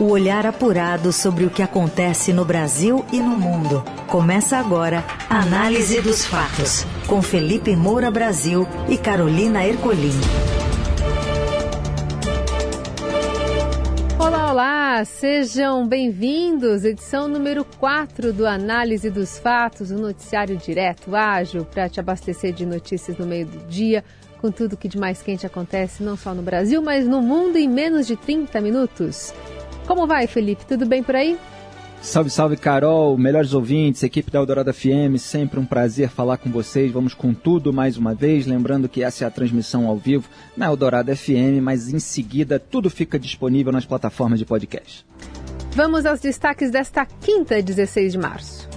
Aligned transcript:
O 0.00 0.10
olhar 0.10 0.46
apurado 0.46 1.12
sobre 1.12 1.44
o 1.44 1.50
que 1.50 1.60
acontece 1.60 2.32
no 2.32 2.44
Brasil 2.44 3.04
e 3.12 3.18
no 3.18 3.36
mundo. 3.36 3.82
Começa 4.06 4.56
agora 4.56 5.02
a 5.28 5.40
Análise 5.40 6.00
dos 6.00 6.24
Fatos, 6.24 6.86
com 7.08 7.20
Felipe 7.20 7.74
Moura 7.74 8.08
Brasil 8.08 8.64
e 8.88 8.96
Carolina 8.96 9.66
Ercolim. 9.66 10.12
Olá, 14.20 14.52
olá! 14.52 15.04
Sejam 15.04 15.84
bem-vindos! 15.84 16.84
Edição 16.84 17.26
número 17.26 17.64
4 17.64 18.32
do 18.32 18.46
Análise 18.46 19.10
dos 19.10 19.36
Fatos, 19.36 19.90
um 19.90 19.98
noticiário 19.98 20.56
direto, 20.56 21.16
ágil, 21.16 21.64
para 21.64 21.88
te 21.88 21.98
abastecer 21.98 22.52
de 22.52 22.64
notícias 22.64 23.18
no 23.18 23.26
meio 23.26 23.46
do 23.46 23.66
dia, 23.66 24.04
com 24.40 24.52
tudo 24.52 24.76
que 24.76 24.86
de 24.86 24.96
mais 24.96 25.20
quente 25.22 25.44
acontece, 25.44 26.04
não 26.04 26.16
só 26.16 26.32
no 26.32 26.42
Brasil, 26.42 26.80
mas 26.80 27.04
no 27.04 27.20
mundo 27.20 27.56
em 27.56 27.68
menos 27.68 28.06
de 28.06 28.14
30 28.14 28.60
minutos. 28.60 29.34
Como 29.88 30.06
vai, 30.06 30.26
Felipe? 30.26 30.66
Tudo 30.66 30.84
bem 30.84 31.02
por 31.02 31.16
aí? 31.16 31.38
Salve, 32.02 32.28
salve, 32.28 32.58
Carol, 32.58 33.16
melhores 33.16 33.54
ouvintes, 33.54 34.02
equipe 34.02 34.30
da 34.30 34.38
Eldorado 34.38 34.72
FM, 34.72 35.16
sempre 35.18 35.58
um 35.58 35.64
prazer 35.64 36.10
falar 36.10 36.36
com 36.36 36.50
vocês. 36.50 36.92
Vamos 36.92 37.14
com 37.14 37.32
tudo 37.32 37.72
mais 37.72 37.96
uma 37.96 38.14
vez, 38.14 38.46
lembrando 38.46 38.86
que 38.86 39.02
essa 39.02 39.24
é 39.24 39.26
a 39.26 39.30
transmissão 39.30 39.86
ao 39.86 39.96
vivo 39.96 40.28
na 40.54 40.66
Eldorado 40.66 41.16
FM, 41.16 41.62
mas 41.62 41.88
em 41.88 41.98
seguida 41.98 42.60
tudo 42.60 42.90
fica 42.90 43.18
disponível 43.18 43.72
nas 43.72 43.86
plataformas 43.86 44.38
de 44.38 44.44
podcast. 44.44 45.06
Vamos 45.72 46.04
aos 46.04 46.20
destaques 46.20 46.70
desta 46.70 47.06
quinta, 47.06 47.60
16 47.62 48.12
de 48.12 48.18
março. 48.18 48.68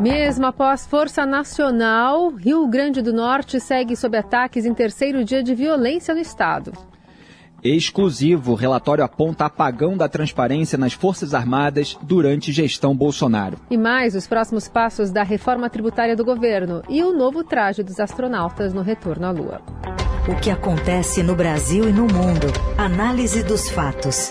Mesmo 0.00 0.46
após 0.46 0.86
Força 0.86 1.26
Nacional, 1.26 2.30
Rio 2.30 2.66
Grande 2.68 3.02
do 3.02 3.12
Norte 3.12 3.58
segue 3.58 3.96
sob 3.96 4.16
ataques 4.16 4.64
em 4.64 4.72
terceiro 4.72 5.24
dia 5.24 5.42
de 5.42 5.52
violência 5.52 6.14
no 6.14 6.20
estado. 6.20 6.93
Exclusivo, 7.64 8.52
o 8.52 8.54
relatório 8.54 9.02
aponta 9.02 9.46
apagão 9.46 9.96
da 9.96 10.06
transparência 10.06 10.76
nas 10.76 10.92
Forças 10.92 11.32
Armadas 11.32 11.96
durante 12.02 12.52
gestão 12.52 12.94
Bolsonaro. 12.94 13.56
E 13.70 13.78
mais 13.78 14.14
os 14.14 14.26
próximos 14.26 14.68
passos 14.68 15.10
da 15.10 15.22
reforma 15.22 15.70
tributária 15.70 16.14
do 16.14 16.26
governo 16.26 16.82
e 16.90 17.02
o 17.02 17.16
novo 17.16 17.42
traje 17.42 17.82
dos 17.82 17.98
astronautas 17.98 18.74
no 18.74 18.82
retorno 18.82 19.24
à 19.24 19.30
Lua. 19.30 19.62
O 20.28 20.38
que 20.42 20.50
acontece 20.50 21.22
no 21.22 21.34
Brasil 21.34 21.88
e 21.88 21.92
no 21.92 22.02
mundo. 22.02 22.48
Análise 22.76 23.42
dos 23.42 23.70
fatos. 23.70 24.30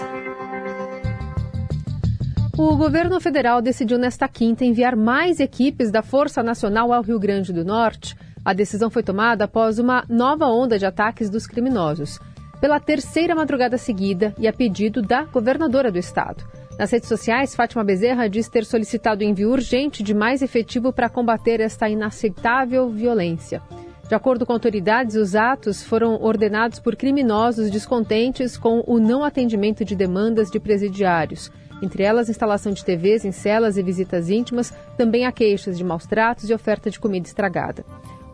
O 2.55 2.77
governo 2.77 3.19
federal 3.19 3.63
decidiu 3.63 3.97
nesta 3.97 4.27
quinta 4.27 4.63
enviar 4.63 4.95
mais 4.95 5.39
equipes 5.39 5.89
da 5.89 6.03
Força 6.03 6.43
Nacional 6.43 6.93
ao 6.93 7.01
Rio 7.01 7.17
Grande 7.17 7.51
do 7.51 7.65
Norte. 7.65 8.15
A 8.45 8.53
decisão 8.53 8.91
foi 8.91 9.01
tomada 9.01 9.45
após 9.45 9.79
uma 9.79 10.05
nova 10.07 10.45
onda 10.45 10.77
de 10.77 10.85
ataques 10.85 11.31
dos 11.31 11.47
criminosos 11.47 12.19
pela 12.63 12.79
terceira 12.79 13.35
madrugada 13.35 13.77
seguida 13.77 14.33
e 14.39 14.47
a 14.47 14.53
pedido 14.53 15.01
da 15.01 15.25
governadora 15.25 15.91
do 15.91 15.99
estado. 15.99 16.45
Nas 16.79 16.89
redes 16.91 17.09
sociais, 17.09 17.53
Fátima 17.53 17.83
Bezerra 17.83 18.29
diz 18.29 18.47
ter 18.47 18.63
solicitado 18.63 19.21
envio 19.21 19.51
urgente 19.51 20.01
de 20.01 20.13
mais 20.13 20.41
efetivo 20.41 20.93
para 20.93 21.09
combater 21.09 21.59
esta 21.59 21.89
inaceitável 21.89 22.89
violência. 22.89 23.61
De 24.07 24.15
acordo 24.15 24.45
com 24.45 24.53
autoridades, 24.53 25.17
os 25.17 25.35
atos 25.35 25.83
foram 25.83 26.17
ordenados 26.21 26.79
por 26.79 26.95
criminosos 26.95 27.69
descontentes 27.69 28.55
com 28.55 28.81
o 28.87 28.97
não 28.97 29.25
atendimento 29.25 29.83
de 29.83 29.93
demandas 29.93 30.49
de 30.49 30.57
presidiários. 30.57 31.51
Entre 31.81 32.01
elas, 32.01 32.29
instalação 32.29 32.71
de 32.71 32.85
TVs 32.85 33.25
em 33.25 33.33
celas 33.33 33.75
e 33.75 33.83
visitas 33.83 34.29
íntimas, 34.29 34.73
também 34.95 35.25
há 35.25 35.33
queixas 35.33 35.77
de 35.77 35.83
maus 35.83 36.05
tratos 36.05 36.49
e 36.49 36.53
oferta 36.53 36.89
de 36.89 36.97
comida 36.97 37.27
estragada. 37.27 37.83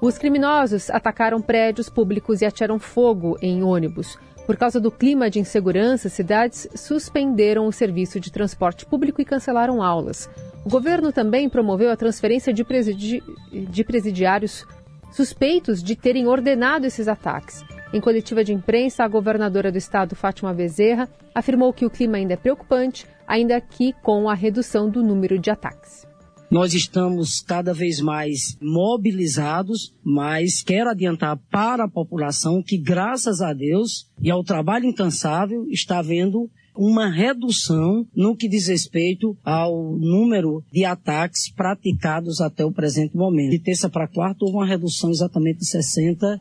Os 0.01 0.17
criminosos 0.17 0.89
atacaram 0.89 1.41
prédios 1.41 1.89
públicos 1.89 2.41
e 2.41 2.45
atiraram 2.45 2.79
fogo 2.79 3.37
em 3.41 3.61
ônibus. 3.63 4.17
Por 4.45 4.55
causa 4.55 4.79
do 4.79 4.89
clima 4.89 5.29
de 5.29 5.39
insegurança, 5.39 6.07
cidades 6.07 6.67
suspenderam 6.73 7.67
o 7.67 7.71
serviço 7.71 8.19
de 8.19 8.31
transporte 8.31 8.85
público 8.85 9.21
e 9.21 9.25
cancelaram 9.25 9.83
aulas. 9.83 10.29
O 10.65 10.69
governo 10.69 11.11
também 11.11 11.49
promoveu 11.49 11.91
a 11.91 11.97
transferência 11.97 12.53
de, 12.53 12.63
presidi 12.63 13.21
de 13.51 13.83
presidiários 13.83 14.65
suspeitos 15.11 15.83
de 15.83 15.95
terem 15.95 16.27
ordenado 16.27 16.87
esses 16.87 17.07
ataques. 17.07 17.63
Em 17.93 17.99
coletiva 17.99 18.43
de 18.43 18.53
imprensa, 18.53 19.03
a 19.03 19.07
governadora 19.07 19.71
do 19.71 19.77
estado, 19.77 20.15
Fátima 20.15 20.53
Bezerra, 20.53 21.09
afirmou 21.35 21.73
que 21.73 21.85
o 21.85 21.89
clima 21.89 22.17
ainda 22.17 22.33
é 22.33 22.37
preocupante, 22.37 23.05
ainda 23.27 23.59
que 23.59 23.93
com 24.01 24.29
a 24.29 24.33
redução 24.33 24.89
do 24.89 25.03
número 25.03 25.37
de 25.37 25.51
ataques. 25.51 26.08
Nós 26.49 26.73
estamos 26.73 27.41
cada 27.41 27.75
vez 27.75 28.01
mais 28.01 28.57
mobilizados, 28.59 29.93
mas 30.03 30.63
quero 30.63 30.89
adiantar 30.89 31.37
para 31.51 31.83
a 31.83 31.89
população 31.89 32.63
que, 32.63 32.75
graças 32.75 33.39
a 33.39 33.53
Deus 33.53 34.07
e 34.19 34.31
ao 34.31 34.43
trabalho 34.43 34.85
incansável, 34.85 35.67
está 35.69 35.99
havendo 35.99 36.49
uma 36.75 37.07
redução 37.07 38.07
no 38.15 38.35
que 38.35 38.47
diz 38.47 38.67
respeito 38.67 39.37
ao 39.43 39.95
número 39.95 40.63
de 40.71 40.85
ataques 40.85 41.51
praticados 41.51 42.41
até 42.41 42.65
o 42.65 42.71
presente 42.71 43.15
momento. 43.15 43.51
De 43.51 43.59
terça 43.59 43.87
para 43.87 44.07
quarta 44.07 44.43
houve 44.43 44.57
uma 44.57 44.65
redução 44.65 45.11
exatamente 45.11 45.59
de 45.59 45.65
60%. 45.65 46.39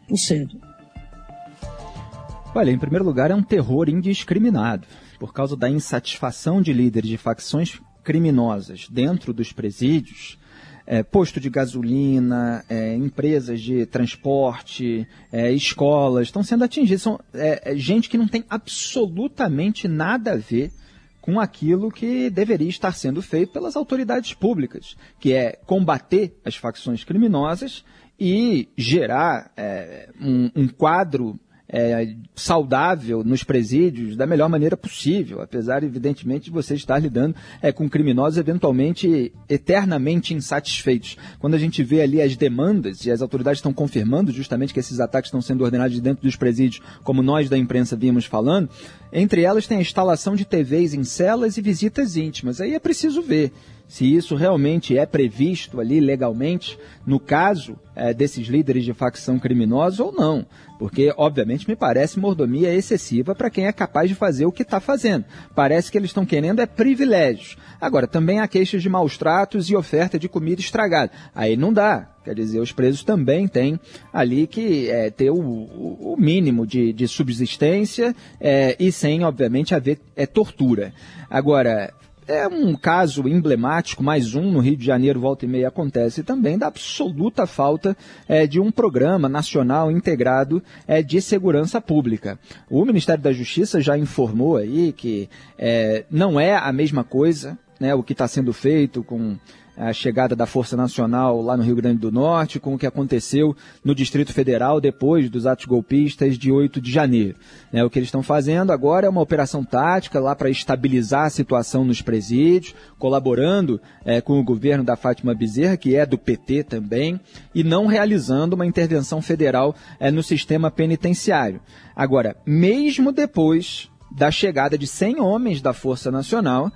Olha, 2.54 2.70
em 2.70 2.78
primeiro 2.78 3.04
lugar, 3.04 3.30
é 3.30 3.34
um 3.34 3.42
terror 3.42 3.90
indiscriminado. 3.90 4.86
Por 5.18 5.34
causa 5.34 5.54
da 5.54 5.68
insatisfação 5.68 6.62
de 6.62 6.72
líderes 6.72 7.10
de 7.10 7.18
facções 7.18 7.78
criminosas 8.02 8.88
dentro 8.88 9.32
dos 9.32 9.52
presídios, 9.52 10.38
é, 10.86 11.02
posto 11.02 11.38
de 11.38 11.50
gasolina, 11.50 12.64
é, 12.68 12.94
empresas 12.94 13.60
de 13.60 13.84
transporte, 13.84 15.06
é, 15.30 15.52
escolas, 15.52 16.28
estão 16.28 16.42
sendo 16.42 16.64
atingidas. 16.64 17.02
São 17.02 17.20
é, 17.34 17.72
é, 17.72 17.76
gente 17.76 18.08
que 18.08 18.16
não 18.16 18.26
tem 18.26 18.42
absolutamente 18.48 19.86
nada 19.86 20.32
a 20.32 20.36
ver 20.36 20.72
com 21.20 21.38
aquilo 21.38 21.90
que 21.90 22.30
deveria 22.30 22.70
estar 22.70 22.92
sendo 22.92 23.20
feito 23.20 23.52
pelas 23.52 23.76
autoridades 23.76 24.32
públicas, 24.32 24.96
que 25.20 25.34
é 25.34 25.52
combater 25.66 26.34
as 26.42 26.56
facções 26.56 27.04
criminosas 27.04 27.84
e 28.18 28.70
gerar 28.78 29.52
é, 29.54 30.08
um, 30.18 30.50
um 30.56 30.68
quadro 30.68 31.38
é, 31.68 32.14
saudável 32.34 33.22
nos 33.22 33.44
presídios 33.44 34.16
da 34.16 34.26
melhor 34.26 34.48
maneira 34.48 34.76
possível, 34.76 35.42
apesar, 35.42 35.82
evidentemente, 35.82 36.46
de 36.46 36.50
você 36.50 36.74
estar 36.74 36.98
lidando 36.98 37.36
é, 37.60 37.70
com 37.70 37.88
criminosos 37.88 38.38
eventualmente 38.38 39.32
eternamente 39.48 40.32
insatisfeitos. 40.32 41.16
Quando 41.38 41.54
a 41.54 41.58
gente 41.58 41.82
vê 41.82 42.00
ali 42.00 42.22
as 42.22 42.36
demandas, 42.36 43.04
e 43.04 43.10
as 43.10 43.20
autoridades 43.20 43.58
estão 43.58 43.72
confirmando 43.72 44.32
justamente 44.32 44.72
que 44.72 44.80
esses 44.80 44.98
ataques 44.98 45.28
estão 45.28 45.42
sendo 45.42 45.62
ordenados 45.62 46.00
dentro 46.00 46.22
dos 46.22 46.36
presídios, 46.36 46.82
como 47.04 47.22
nós 47.22 47.50
da 47.50 47.58
imprensa 47.58 47.96
vimos 47.96 48.24
falando, 48.24 48.70
entre 49.12 49.42
elas 49.42 49.66
tem 49.66 49.78
a 49.78 49.82
instalação 49.82 50.34
de 50.34 50.44
TVs 50.44 50.94
em 50.94 51.04
celas 51.04 51.56
e 51.56 51.60
visitas 51.60 52.16
íntimas. 52.16 52.60
Aí 52.60 52.74
é 52.74 52.78
preciso 52.78 53.20
ver 53.20 53.52
se 53.88 54.14
isso 54.14 54.36
realmente 54.36 54.96
é 54.96 55.06
previsto 55.06 55.80
ali 55.80 55.98
legalmente, 55.98 56.78
no 57.06 57.18
caso 57.18 57.74
é, 57.96 58.12
desses 58.12 58.46
líderes 58.46 58.84
de 58.84 58.92
facção 58.92 59.38
criminosa 59.38 60.04
ou 60.04 60.12
não. 60.12 60.46
Porque, 60.78 61.12
obviamente, 61.16 61.66
me 61.66 61.74
parece 61.74 62.20
mordomia 62.20 62.72
excessiva 62.72 63.34
para 63.34 63.50
quem 63.50 63.66
é 63.66 63.72
capaz 63.72 64.08
de 64.08 64.14
fazer 64.14 64.44
o 64.44 64.52
que 64.52 64.62
está 64.62 64.78
fazendo. 64.78 65.24
Parece 65.54 65.90
que 65.90 65.98
eles 65.98 66.10
estão 66.10 66.24
querendo 66.24 66.60
é 66.60 66.66
privilégios. 66.66 67.56
Agora, 67.80 68.06
também 68.06 68.40
há 68.40 68.46
queixas 68.46 68.82
de 68.82 68.88
maus 68.88 69.16
tratos 69.16 69.70
e 69.70 69.74
oferta 69.74 70.18
de 70.18 70.28
comida 70.28 70.60
estragada. 70.60 71.10
Aí 71.34 71.56
não 71.56 71.72
dá. 71.72 72.10
Quer 72.24 72.34
dizer, 72.34 72.60
os 72.60 72.72
presos 72.72 73.02
também 73.02 73.48
têm 73.48 73.80
ali 74.12 74.46
que 74.46 74.90
é, 74.90 75.10
ter 75.10 75.30
o, 75.30 75.38
o, 75.38 76.14
mínimo 76.18 76.66
de, 76.66 76.92
de 76.92 77.08
subsistência 77.08 78.14
é, 78.38 78.76
e 78.78 78.92
sem, 78.92 79.24
obviamente, 79.24 79.74
haver 79.74 79.98
é, 80.14 80.26
tortura. 80.26 80.92
Agora, 81.30 81.92
é 82.28 82.46
um 82.46 82.76
caso 82.76 83.26
emblemático, 83.26 84.04
mais 84.04 84.34
um 84.34 84.52
no 84.52 84.60
Rio 84.60 84.76
de 84.76 84.84
Janeiro, 84.84 85.18
volta 85.18 85.46
e 85.46 85.48
meia 85.48 85.68
acontece 85.68 86.22
também, 86.22 86.58
da 86.58 86.66
absoluta 86.66 87.46
falta 87.46 87.96
é, 88.28 88.46
de 88.46 88.60
um 88.60 88.70
programa 88.70 89.28
nacional 89.28 89.90
integrado 89.90 90.62
é, 90.86 91.02
de 91.02 91.22
segurança 91.22 91.80
pública. 91.80 92.38
O 92.70 92.84
Ministério 92.84 93.22
da 93.22 93.32
Justiça 93.32 93.80
já 93.80 93.96
informou 93.96 94.58
aí 94.58 94.92
que 94.92 95.28
é, 95.58 96.04
não 96.10 96.38
é 96.38 96.54
a 96.54 96.70
mesma 96.70 97.02
coisa 97.02 97.58
né, 97.80 97.94
o 97.94 98.02
que 98.02 98.12
está 98.12 98.26
sendo 98.26 98.52
feito 98.52 99.02
com 99.02 99.36
a 99.78 99.92
chegada 99.92 100.34
da 100.34 100.44
Força 100.44 100.76
Nacional 100.76 101.40
lá 101.40 101.56
no 101.56 101.62
Rio 101.62 101.76
Grande 101.76 102.00
do 102.00 102.10
Norte, 102.10 102.58
com 102.58 102.74
o 102.74 102.78
que 102.78 102.86
aconteceu 102.86 103.56
no 103.84 103.94
Distrito 103.94 104.32
Federal 104.32 104.80
depois 104.80 105.30
dos 105.30 105.46
atos 105.46 105.66
golpistas 105.66 106.36
de 106.36 106.50
8 106.50 106.80
de 106.80 106.90
janeiro. 106.90 107.36
É, 107.72 107.84
o 107.84 107.88
que 107.88 107.98
eles 107.98 108.08
estão 108.08 108.22
fazendo 108.22 108.72
agora 108.72 109.06
é 109.06 109.10
uma 109.10 109.20
operação 109.20 109.64
tática 109.64 110.18
lá 110.18 110.34
para 110.34 110.50
estabilizar 110.50 111.26
a 111.26 111.30
situação 111.30 111.84
nos 111.84 112.02
presídios, 112.02 112.74
colaborando 112.98 113.80
é, 114.04 114.20
com 114.20 114.40
o 114.40 114.44
governo 114.44 114.82
da 114.82 114.96
Fátima 114.96 115.34
Bezerra, 115.34 115.76
que 115.76 115.94
é 115.94 116.04
do 116.04 116.18
PT 116.18 116.64
também, 116.64 117.20
e 117.54 117.62
não 117.62 117.86
realizando 117.86 118.54
uma 118.54 118.66
intervenção 118.66 119.22
federal 119.22 119.76
é, 120.00 120.10
no 120.10 120.22
sistema 120.22 120.70
penitenciário. 120.70 121.60
Agora, 121.94 122.36
mesmo 122.44 123.12
depois 123.12 123.88
da 124.10 124.30
chegada 124.30 124.76
de 124.76 124.86
100 124.86 125.20
homens 125.20 125.60
da 125.60 125.72
Força 125.72 126.10
Nacional, 126.10 126.72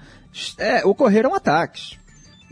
é, 0.58 0.84
ocorreram 0.84 1.34
ataques 1.34 2.01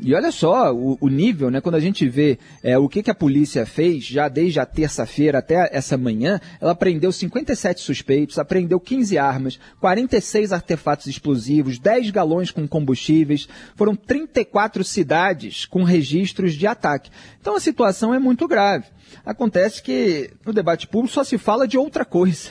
E 0.03 0.15
olha 0.15 0.33
só 0.33 0.75
o, 0.75 0.97
o 1.01 1.09
nível, 1.09 1.51
né? 1.51 1.61
Quando 1.61 1.75
a 1.75 1.81
gente 1.81 2.09
vê 2.09 2.39
é, 2.63 2.79
o 2.79 2.89
que, 2.89 3.03
que 3.03 3.11
a 3.11 3.15
polícia 3.15 3.67
fez 3.67 4.05
já 4.05 4.29
desde 4.29 4.59
a 4.59 4.65
terça-feira 4.65 5.39
até 5.39 5.69
essa 5.73 5.97
manhã, 5.97 6.41
ela 6.61 6.75
prendeu 6.75 7.13
57 7.13 7.81
suspeitos, 7.81 8.39
apreendeu 8.39 8.81
15 8.81 9.19
armas, 9.19 9.61
46 9.81 10.53
artefatos 10.53 11.07
explosivos, 11.07 11.79
10 11.79 12.11
galões 12.11 12.51
com 12.51 12.67
combustíveis, 12.67 13.49
foram 13.77 13.95
34 13.95 14.83
cidades 14.85 15.67
com 15.67 15.83
registros 15.83 16.55
de 16.55 16.67
ataque. 16.67 17.11
Então 17.41 17.57
a 17.57 17.61
situação 17.61 18.15
é 18.15 18.19
muito 18.19 18.49
grave. 18.49 18.87
Acontece 19.25 19.83
que 19.83 20.31
no 20.47 20.53
debate 20.53 20.87
público 20.87 21.13
só 21.13 21.25
se 21.25 21.37
fala 21.37 21.67
de 21.67 21.77
outra 21.77 22.05
coisa. 22.05 22.51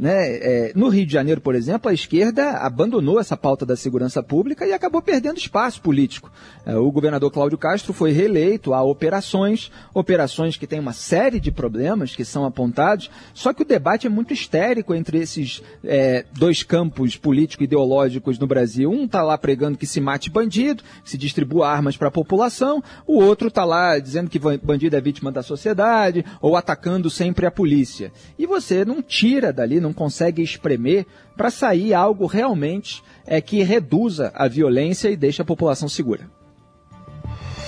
Né? 0.00 0.36
É, 0.36 0.72
no 0.74 0.88
Rio 0.88 1.04
de 1.04 1.12
Janeiro, 1.12 1.42
por 1.42 1.54
exemplo, 1.54 1.90
a 1.90 1.92
esquerda 1.92 2.52
abandonou 2.52 3.20
essa 3.20 3.36
pauta 3.36 3.66
da 3.66 3.76
segurança 3.76 4.22
pública 4.22 4.66
e 4.66 4.72
acabou 4.72 5.02
perdendo 5.02 5.36
espaço 5.36 5.82
político. 5.82 6.32
É, 6.64 6.74
o 6.74 6.90
governador 6.90 7.30
Cláudio 7.30 7.58
Castro 7.58 7.92
foi 7.92 8.10
reeleito, 8.10 8.72
há 8.72 8.82
operações, 8.82 9.70
operações 9.92 10.56
que 10.56 10.66
têm 10.66 10.80
uma 10.80 10.94
série 10.94 11.38
de 11.38 11.52
problemas 11.52 12.16
que 12.16 12.24
são 12.24 12.46
apontados, 12.46 13.10
só 13.34 13.52
que 13.52 13.60
o 13.60 13.64
debate 13.64 14.06
é 14.06 14.10
muito 14.10 14.32
histérico 14.32 14.94
entre 14.94 15.18
esses 15.18 15.62
é, 15.84 16.24
dois 16.32 16.62
campos 16.62 17.18
político-ideológicos 17.18 18.38
no 18.38 18.46
Brasil. 18.46 18.90
Um 18.90 19.04
está 19.04 19.22
lá 19.22 19.36
pregando 19.36 19.76
que 19.76 19.86
se 19.86 20.00
mate 20.00 20.30
bandido, 20.30 20.82
que 21.04 21.10
se 21.10 21.18
distribua 21.18 21.68
armas 21.68 21.98
para 21.98 22.08
a 22.08 22.10
população, 22.10 22.82
o 23.06 23.20
outro 23.20 23.48
está 23.48 23.66
lá 23.66 23.98
dizendo 23.98 24.30
que 24.30 24.38
bandido 24.38 24.96
é 24.96 25.00
vítima 25.02 25.30
da 25.30 25.42
sociedade 25.42 26.24
ou 26.40 26.56
atacando 26.56 27.10
sempre 27.10 27.44
a 27.44 27.50
polícia. 27.50 28.10
E 28.38 28.46
você 28.46 28.82
não 28.82 29.02
tira 29.02 29.52
dali, 29.52 29.78
não 29.78 29.89
não 29.90 29.94
consegue 29.94 30.42
espremer 30.42 31.04
para 31.36 31.50
sair 31.50 31.92
algo 31.92 32.26
realmente 32.26 33.02
é, 33.26 33.40
que 33.40 33.62
reduza 33.62 34.32
a 34.34 34.48
violência 34.48 35.10
e 35.10 35.16
deixe 35.16 35.42
a 35.42 35.44
população 35.44 35.88
segura. 35.88 36.30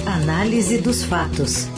Análise 0.07 0.79
dos 0.79 1.05
fatos. 1.05 1.69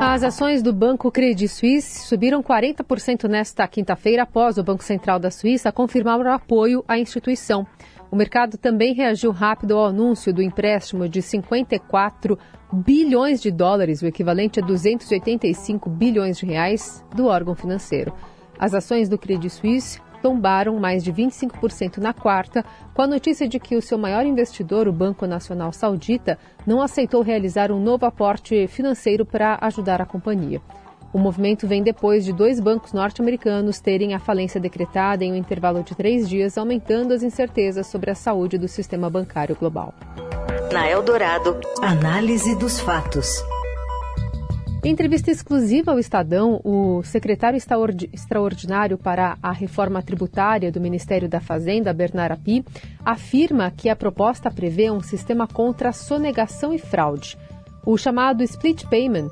As 0.00 0.22
ações 0.22 0.62
do 0.62 0.72
Banco 0.72 1.12
Credit 1.12 1.46
Suisse 1.48 2.06
subiram 2.08 2.42
40% 2.42 3.28
nesta 3.28 3.66
quinta-feira 3.68 4.24
após 4.24 4.58
o 4.58 4.64
Banco 4.64 4.82
Central 4.82 5.18
da 5.18 5.30
Suíça 5.30 5.70
confirmar 5.70 6.18
o 6.18 6.28
apoio 6.28 6.84
à 6.88 6.98
instituição. 6.98 7.66
O 8.12 8.16
mercado 8.16 8.58
também 8.58 8.92
reagiu 8.92 9.30
rápido 9.30 9.74
ao 9.74 9.86
anúncio 9.86 10.34
do 10.34 10.42
empréstimo 10.42 11.08
de 11.08 11.22
54 11.22 12.38
bilhões 12.70 13.40
de 13.40 13.50
dólares, 13.50 14.02
o 14.02 14.06
equivalente 14.06 14.60
a 14.60 14.62
285 14.62 15.88
bilhões 15.88 16.36
de 16.36 16.44
reais, 16.44 17.02
do 17.16 17.24
órgão 17.28 17.54
financeiro. 17.54 18.12
As 18.58 18.74
ações 18.74 19.08
do 19.08 19.16
Credit 19.16 19.48
Suisse 19.48 19.98
tombaram 20.20 20.78
mais 20.78 21.02
de 21.02 21.10
25% 21.10 21.96
na 21.96 22.12
quarta, 22.12 22.62
com 22.92 23.00
a 23.00 23.06
notícia 23.06 23.48
de 23.48 23.58
que 23.58 23.76
o 23.76 23.82
seu 23.82 23.96
maior 23.96 24.26
investidor, 24.26 24.86
o 24.86 24.92
Banco 24.92 25.26
Nacional 25.26 25.72
Saudita, 25.72 26.38
não 26.66 26.82
aceitou 26.82 27.22
realizar 27.22 27.72
um 27.72 27.80
novo 27.80 28.04
aporte 28.04 28.66
financeiro 28.66 29.24
para 29.24 29.56
ajudar 29.62 30.02
a 30.02 30.06
companhia. 30.06 30.60
O 31.12 31.18
movimento 31.18 31.66
vem 31.66 31.82
depois 31.82 32.24
de 32.24 32.32
dois 32.32 32.58
bancos 32.58 32.94
norte-americanos 32.94 33.80
terem 33.80 34.14
a 34.14 34.18
falência 34.18 34.58
decretada 34.58 35.22
em 35.22 35.32
um 35.32 35.36
intervalo 35.36 35.82
de 35.82 35.94
três 35.94 36.26
dias, 36.26 36.56
aumentando 36.56 37.12
as 37.12 37.22
incertezas 37.22 37.86
sobre 37.86 38.10
a 38.10 38.14
saúde 38.14 38.56
do 38.56 38.66
sistema 38.66 39.10
bancário 39.10 39.54
global. 39.54 39.92
Na 40.72 40.88
Eldorado, 40.88 41.60
análise 41.82 42.56
dos 42.56 42.80
fatos. 42.80 43.44
Em 44.82 44.90
entrevista 44.90 45.30
exclusiva 45.30 45.92
ao 45.92 45.98
Estadão, 45.98 46.60
o 46.64 47.02
secretário 47.04 47.58
extraordinário 48.12 48.96
para 48.96 49.36
a 49.42 49.52
reforma 49.52 50.02
tributária 50.02 50.72
do 50.72 50.80
Ministério 50.80 51.28
da 51.28 51.40
Fazenda, 51.40 51.92
Bernard 51.92 52.32
Api, 52.32 52.64
afirma 53.04 53.70
que 53.70 53.90
a 53.90 53.94
proposta 53.94 54.50
prevê 54.50 54.90
um 54.90 55.00
sistema 55.00 55.46
contra 55.46 55.92
sonegação 55.92 56.72
e 56.72 56.78
fraude. 56.78 57.36
O 57.84 57.98
chamado 57.98 58.42
split 58.42 58.84
payment 58.86 59.28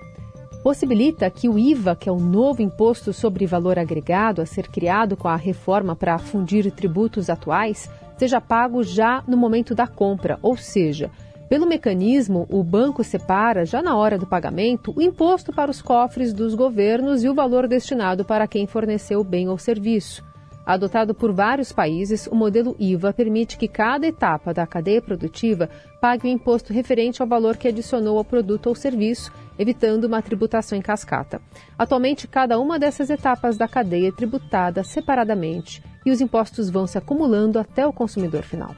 possibilita 0.62 1.30
que 1.30 1.48
o 1.48 1.58
IVA, 1.58 1.96
que 1.96 2.08
é 2.08 2.12
o 2.12 2.20
novo 2.20 2.62
imposto 2.62 3.12
sobre 3.12 3.46
valor 3.46 3.78
agregado 3.78 4.42
a 4.42 4.46
ser 4.46 4.68
criado 4.68 5.16
com 5.16 5.28
a 5.28 5.36
reforma 5.36 5.96
para 5.96 6.18
fundir 6.18 6.70
tributos 6.70 7.30
atuais, 7.30 7.90
seja 8.18 8.40
pago 8.40 8.82
já 8.82 9.24
no 9.26 9.36
momento 9.36 9.74
da 9.74 9.86
compra, 9.86 10.38
ou 10.42 10.56
seja, 10.56 11.10
pelo 11.48 11.66
mecanismo, 11.66 12.46
o 12.48 12.62
banco 12.62 13.02
separa, 13.02 13.64
já 13.64 13.82
na 13.82 13.96
hora 13.96 14.16
do 14.16 14.26
pagamento, 14.26 14.92
o 14.94 15.02
imposto 15.02 15.52
para 15.52 15.70
os 15.70 15.82
cofres 15.82 16.32
dos 16.32 16.54
governos 16.54 17.24
e 17.24 17.28
o 17.28 17.34
valor 17.34 17.66
destinado 17.66 18.24
para 18.24 18.46
quem 18.46 18.68
forneceu 18.68 19.20
o 19.20 19.24
bem 19.24 19.48
ou 19.48 19.58
serviço. 19.58 20.29
Adotado 20.64 21.14
por 21.14 21.32
vários 21.32 21.72
países, 21.72 22.26
o 22.26 22.34
modelo 22.34 22.76
IVA 22.78 23.12
permite 23.12 23.56
que 23.56 23.66
cada 23.66 24.06
etapa 24.06 24.52
da 24.52 24.66
cadeia 24.66 25.00
produtiva 25.00 25.68
pague 26.00 26.26
o 26.26 26.30
imposto 26.30 26.72
referente 26.72 27.20
ao 27.20 27.28
valor 27.28 27.56
que 27.56 27.68
adicionou 27.68 28.18
ao 28.18 28.24
produto 28.24 28.68
ou 28.68 28.74
serviço, 28.74 29.32
evitando 29.58 30.04
uma 30.04 30.22
tributação 30.22 30.78
em 30.78 30.82
cascata. 30.82 31.40
Atualmente, 31.78 32.28
cada 32.28 32.58
uma 32.58 32.78
dessas 32.78 33.10
etapas 33.10 33.56
da 33.56 33.66
cadeia 33.66 34.08
é 34.08 34.12
tributada 34.12 34.84
separadamente 34.84 35.82
e 36.04 36.10
os 36.10 36.20
impostos 36.20 36.70
vão 36.70 36.86
se 36.86 36.98
acumulando 36.98 37.58
até 37.58 37.86
o 37.86 37.92
consumidor 37.92 38.42
final. 38.42 38.74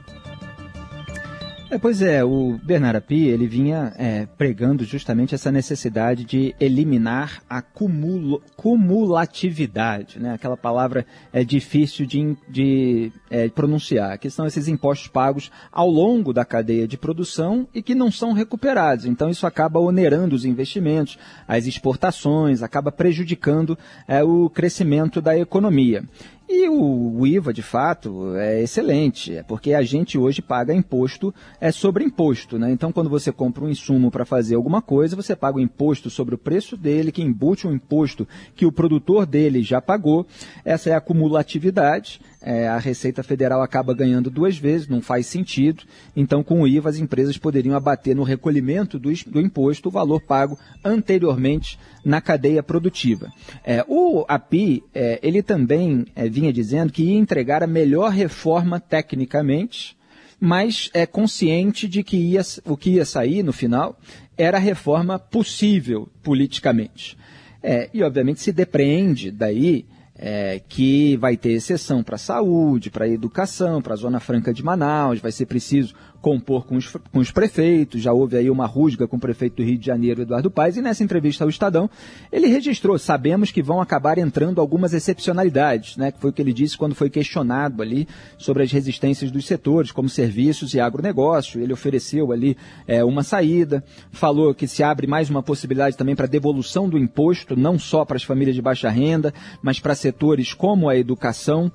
É, 1.73 1.77
pois 1.79 2.03
é, 2.03 2.23
o 2.23 2.59
Bernard 2.63 2.97
Api, 2.97 3.29
ele 3.29 3.47
vinha 3.47 3.91
é, 3.97 4.27
pregando 4.37 4.83
justamente 4.83 5.33
essa 5.33 5.51
necessidade 5.51 6.23
de 6.23 6.53
eliminar 6.59 7.41
a 7.49 7.63
cumulo, 7.63 8.43
cumulatividade, 8.55 10.19
né? 10.19 10.35
aquela 10.35 10.55
palavra 10.55 11.03
é 11.33 11.43
difícil 11.43 12.05
de, 12.05 12.37
de 12.47 13.11
é, 13.27 13.49
pronunciar, 13.49 14.19
que 14.19 14.29
são 14.29 14.45
esses 14.45 14.67
impostos 14.67 15.07
pagos 15.07 15.49
ao 15.71 15.89
longo 15.89 16.31
da 16.31 16.45
cadeia 16.45 16.87
de 16.87 16.95
produção 16.95 17.67
e 17.73 17.81
que 17.81 17.95
não 17.95 18.11
são 18.11 18.33
recuperados. 18.33 19.07
Então 19.07 19.27
isso 19.31 19.47
acaba 19.47 19.79
onerando 19.79 20.35
os 20.35 20.45
investimentos, 20.45 21.17
as 21.47 21.65
exportações, 21.65 22.61
acaba 22.61 22.91
prejudicando 22.91 23.75
é, 24.07 24.23
o 24.23 24.47
crescimento 24.47 25.19
da 25.19 25.35
economia. 25.35 26.03
E 26.47 26.67
o, 26.67 27.19
o, 27.19 27.25
IVA, 27.25 27.53
de 27.53 27.61
fato, 27.61 28.35
é 28.35 28.61
excelente, 28.61 29.37
é 29.37 29.43
porque 29.43 29.73
a 29.73 29.81
gente 29.81 30.17
hoje 30.17 30.41
paga 30.41 30.73
imposto 30.73 31.33
é 31.59 31.71
sobre 31.71 32.03
imposto, 32.03 32.59
né? 32.59 32.69
Então, 32.69 32.91
quando 32.91 33.09
você 33.09 33.31
compra 33.31 33.63
um 33.63 33.69
insumo 33.69 34.11
para 34.11 34.25
fazer 34.25 34.55
alguma 34.55 34.81
coisa, 34.81 35.15
você 35.15 35.35
paga 35.35 35.57
o 35.57 35.61
imposto 35.61 36.09
sobre 36.09 36.35
o 36.35 36.37
preço 36.37 36.75
dele, 36.75 37.13
que 37.13 37.21
embute 37.21 37.65
um 37.65 37.73
imposto 37.73 38.27
que 38.55 38.65
o 38.65 38.71
produtor 38.71 39.25
dele 39.25 39.63
já 39.63 39.81
pagou. 39.81 40.27
Essa 40.65 40.89
é 40.89 40.93
a 40.93 41.01
cumulatividade 41.01 42.19
é, 42.43 42.67
a 42.67 42.77
Receita 42.77 43.23
Federal 43.23 43.61
acaba 43.61 43.93
ganhando 43.93 44.29
duas 44.29 44.57
vezes, 44.57 44.87
não 44.87 45.01
faz 45.01 45.25
sentido. 45.27 45.83
Então, 46.15 46.43
com 46.43 46.61
o 46.61 46.67
IVA, 46.67 46.89
as 46.89 46.97
empresas 46.97 47.37
poderiam 47.37 47.75
abater 47.75 48.15
no 48.15 48.23
recolhimento 48.23 48.99
do, 48.99 49.11
do 49.27 49.39
imposto 49.39 49.87
o 49.87 49.91
valor 49.91 50.21
pago 50.21 50.59
anteriormente 50.83 51.79
na 52.03 52.19
cadeia 52.19 52.61
produtiva. 52.61 53.31
É, 53.63 53.83
o 53.87 54.25
API, 54.27 54.83
é, 54.93 55.19
ele 55.23 55.41
também 55.41 56.05
é, 56.15 56.27
vinha 56.27 56.51
dizendo 56.51 56.91
que 56.91 57.03
ia 57.03 57.17
entregar 57.17 57.63
a 57.63 57.67
melhor 57.67 58.11
reforma 58.11 58.79
tecnicamente, 58.79 59.97
mas 60.39 60.89
é 60.93 61.05
consciente 61.05 61.87
de 61.87 62.03
que 62.03 62.17
ia, 62.17 62.41
o 62.65 62.75
que 62.75 62.91
ia 62.91 63.05
sair 63.05 63.41
no 63.41 63.53
final 63.53 63.97
era 64.37 64.57
a 64.57 64.59
reforma 64.59 65.17
possível 65.17 66.09
politicamente. 66.21 67.17
É, 67.61 67.89
e, 67.93 68.03
obviamente, 68.03 68.41
se 68.41 68.51
depreende 68.51 69.31
daí 69.31 69.85
é, 70.25 70.61
que 70.69 71.17
vai 71.17 71.35
ter 71.35 71.51
exceção 71.51 72.01
para 72.01 72.17
saúde, 72.17 72.89
para 72.89 73.09
educação, 73.09 73.81
para 73.81 73.93
a 73.93 73.97
Zona 73.97 74.21
Franca 74.21 74.53
de 74.53 74.63
Manaus, 74.63 75.19
vai 75.19 75.33
ser 75.33 75.45
preciso 75.47 75.93
compor 76.23 76.65
com 76.65 76.77
os, 76.77 76.87
com 76.87 77.19
os 77.19 77.31
prefeitos, 77.31 78.01
já 78.01 78.13
houve 78.13 78.37
aí 78.37 78.49
uma 78.49 78.65
rusga 78.65 79.05
com 79.05 79.17
o 79.17 79.19
prefeito 79.19 79.57
do 79.57 79.63
Rio 79.63 79.77
de 79.77 79.85
Janeiro, 79.85 80.21
Eduardo 80.21 80.49
Paes, 80.49 80.77
e 80.77 80.81
nessa 80.81 81.03
entrevista 81.03 81.43
ao 81.43 81.49
Estadão, 81.49 81.89
ele 82.31 82.47
registrou, 82.47 82.97
sabemos 82.97 83.51
que 83.51 83.61
vão 83.61 83.81
acabar 83.81 84.17
entrando 84.17 84.61
algumas 84.61 84.93
excepcionalidades, 84.93 85.97
né, 85.97 86.13
que 86.13 86.19
foi 86.19 86.29
o 86.29 86.33
que 86.33 86.41
ele 86.41 86.53
disse 86.53 86.77
quando 86.77 86.95
foi 86.95 87.09
questionado 87.09 87.81
ali 87.81 88.07
sobre 88.37 88.63
as 88.63 88.71
resistências 88.71 89.29
dos 89.29 89.45
setores, 89.45 89.91
como 89.91 90.07
serviços 90.07 90.73
e 90.73 90.79
agronegócio, 90.79 91.61
ele 91.61 91.73
ofereceu 91.73 92.31
ali 92.31 92.55
é, 92.87 93.03
uma 93.03 93.21
saída, 93.21 93.83
falou 94.09 94.55
que 94.55 94.65
se 94.65 94.81
abre 94.81 95.05
mais 95.05 95.29
uma 95.29 95.43
possibilidade 95.43 95.97
também 95.97 96.15
para 96.15 96.25
devolução 96.25 96.87
do 96.87 96.97
imposto, 96.97 97.53
não 97.53 97.77
só 97.77 98.05
para 98.05 98.15
as 98.15 98.23
famílias 98.23 98.55
de 98.55 98.61
baixa 98.61 98.89
renda, 98.89 99.33
mas 99.61 99.77
para 99.77 99.93
setores 99.93 100.53
como 100.53 100.87
a 100.87 100.95
educação, 100.95 101.69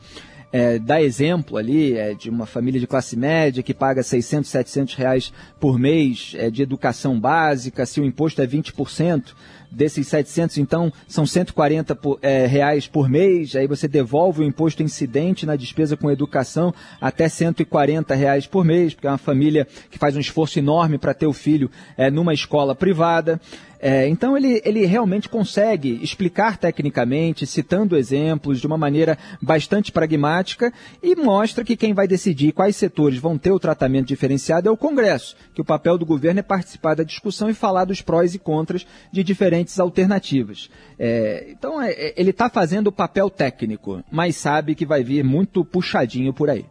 é, 0.52 0.78
dá 0.78 1.00
exemplo 1.02 1.56
ali 1.56 1.94
é, 1.94 2.14
de 2.14 2.30
uma 2.30 2.46
família 2.46 2.80
de 2.80 2.86
classe 2.86 3.16
média 3.16 3.62
que 3.62 3.74
paga 3.74 4.02
600, 4.02 4.50
700 4.50 4.94
reais 4.94 5.32
por 5.60 5.78
mês 5.78 6.32
é, 6.36 6.50
de 6.50 6.62
educação 6.62 7.18
básica, 7.18 7.84
se 7.84 8.00
o 8.00 8.04
imposto 8.04 8.40
é 8.40 8.46
20%, 8.46 9.34
Desses 9.70 10.08
700, 10.08 10.56
então, 10.58 10.90
são 11.06 11.26
140 11.26 11.94
por, 11.94 12.18
é, 12.22 12.46
reais 12.46 12.86
por 12.86 13.06
mês. 13.08 13.54
Aí 13.54 13.66
você 13.66 13.86
devolve 13.86 14.40
o 14.40 14.44
imposto 14.44 14.82
incidente 14.82 15.44
na 15.44 15.56
despesa 15.56 15.94
com 15.94 16.10
educação 16.10 16.74
até 16.98 17.28
140 17.28 18.14
reais 18.14 18.46
por 18.46 18.64
mês, 18.64 18.94
porque 18.94 19.06
é 19.06 19.10
uma 19.10 19.18
família 19.18 19.66
que 19.90 19.98
faz 19.98 20.16
um 20.16 20.20
esforço 20.20 20.58
enorme 20.58 20.96
para 20.96 21.12
ter 21.12 21.26
o 21.26 21.34
filho 21.34 21.70
é, 21.98 22.10
numa 22.10 22.32
escola 22.32 22.74
privada. 22.74 23.38
É, 23.80 24.08
então 24.08 24.36
ele, 24.36 24.60
ele 24.64 24.84
realmente 24.86 25.28
consegue 25.28 26.00
explicar 26.02 26.56
tecnicamente, 26.56 27.46
citando 27.46 27.96
exemplos 27.96 28.60
de 28.60 28.66
uma 28.66 28.76
maneira 28.76 29.16
bastante 29.40 29.92
pragmática 29.92 30.72
e 31.02 31.14
mostra 31.14 31.64
que 31.64 31.76
quem 31.76 31.94
vai 31.94 32.08
decidir 32.08 32.52
quais 32.52 32.76
setores 32.76 33.18
vão 33.18 33.38
ter 33.38 33.52
o 33.52 33.58
tratamento 33.58 34.08
diferenciado 34.08 34.68
é 34.68 34.72
o 34.72 34.76
Congresso, 34.76 35.36
que 35.54 35.60
o 35.60 35.64
papel 35.64 35.96
do 35.96 36.06
governo 36.06 36.40
é 36.40 36.42
participar 36.42 36.94
da 36.94 37.04
discussão 37.04 37.48
e 37.48 37.54
falar 37.54 37.84
dos 37.84 38.02
prós 38.02 38.34
e 38.34 38.38
contras 38.38 38.86
de 39.12 39.22
diferentes 39.22 39.78
alternativas. 39.78 40.68
É, 40.98 41.46
então 41.50 41.80
é, 41.80 41.92
é 41.92 42.14
ele 42.16 42.30
está 42.30 42.50
fazendo 42.50 42.88
o 42.88 42.92
papel 42.92 43.30
técnico, 43.30 44.02
mas 44.10 44.36
sabe 44.36 44.74
que 44.74 44.86
vai 44.86 45.04
vir 45.04 45.22
muito 45.22 45.64
puxadinho 45.64 46.32
por 46.32 46.50
aí. 46.50 46.64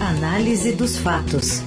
Análise 0.00 0.72
dos 0.72 0.96
fatos. 0.96 1.62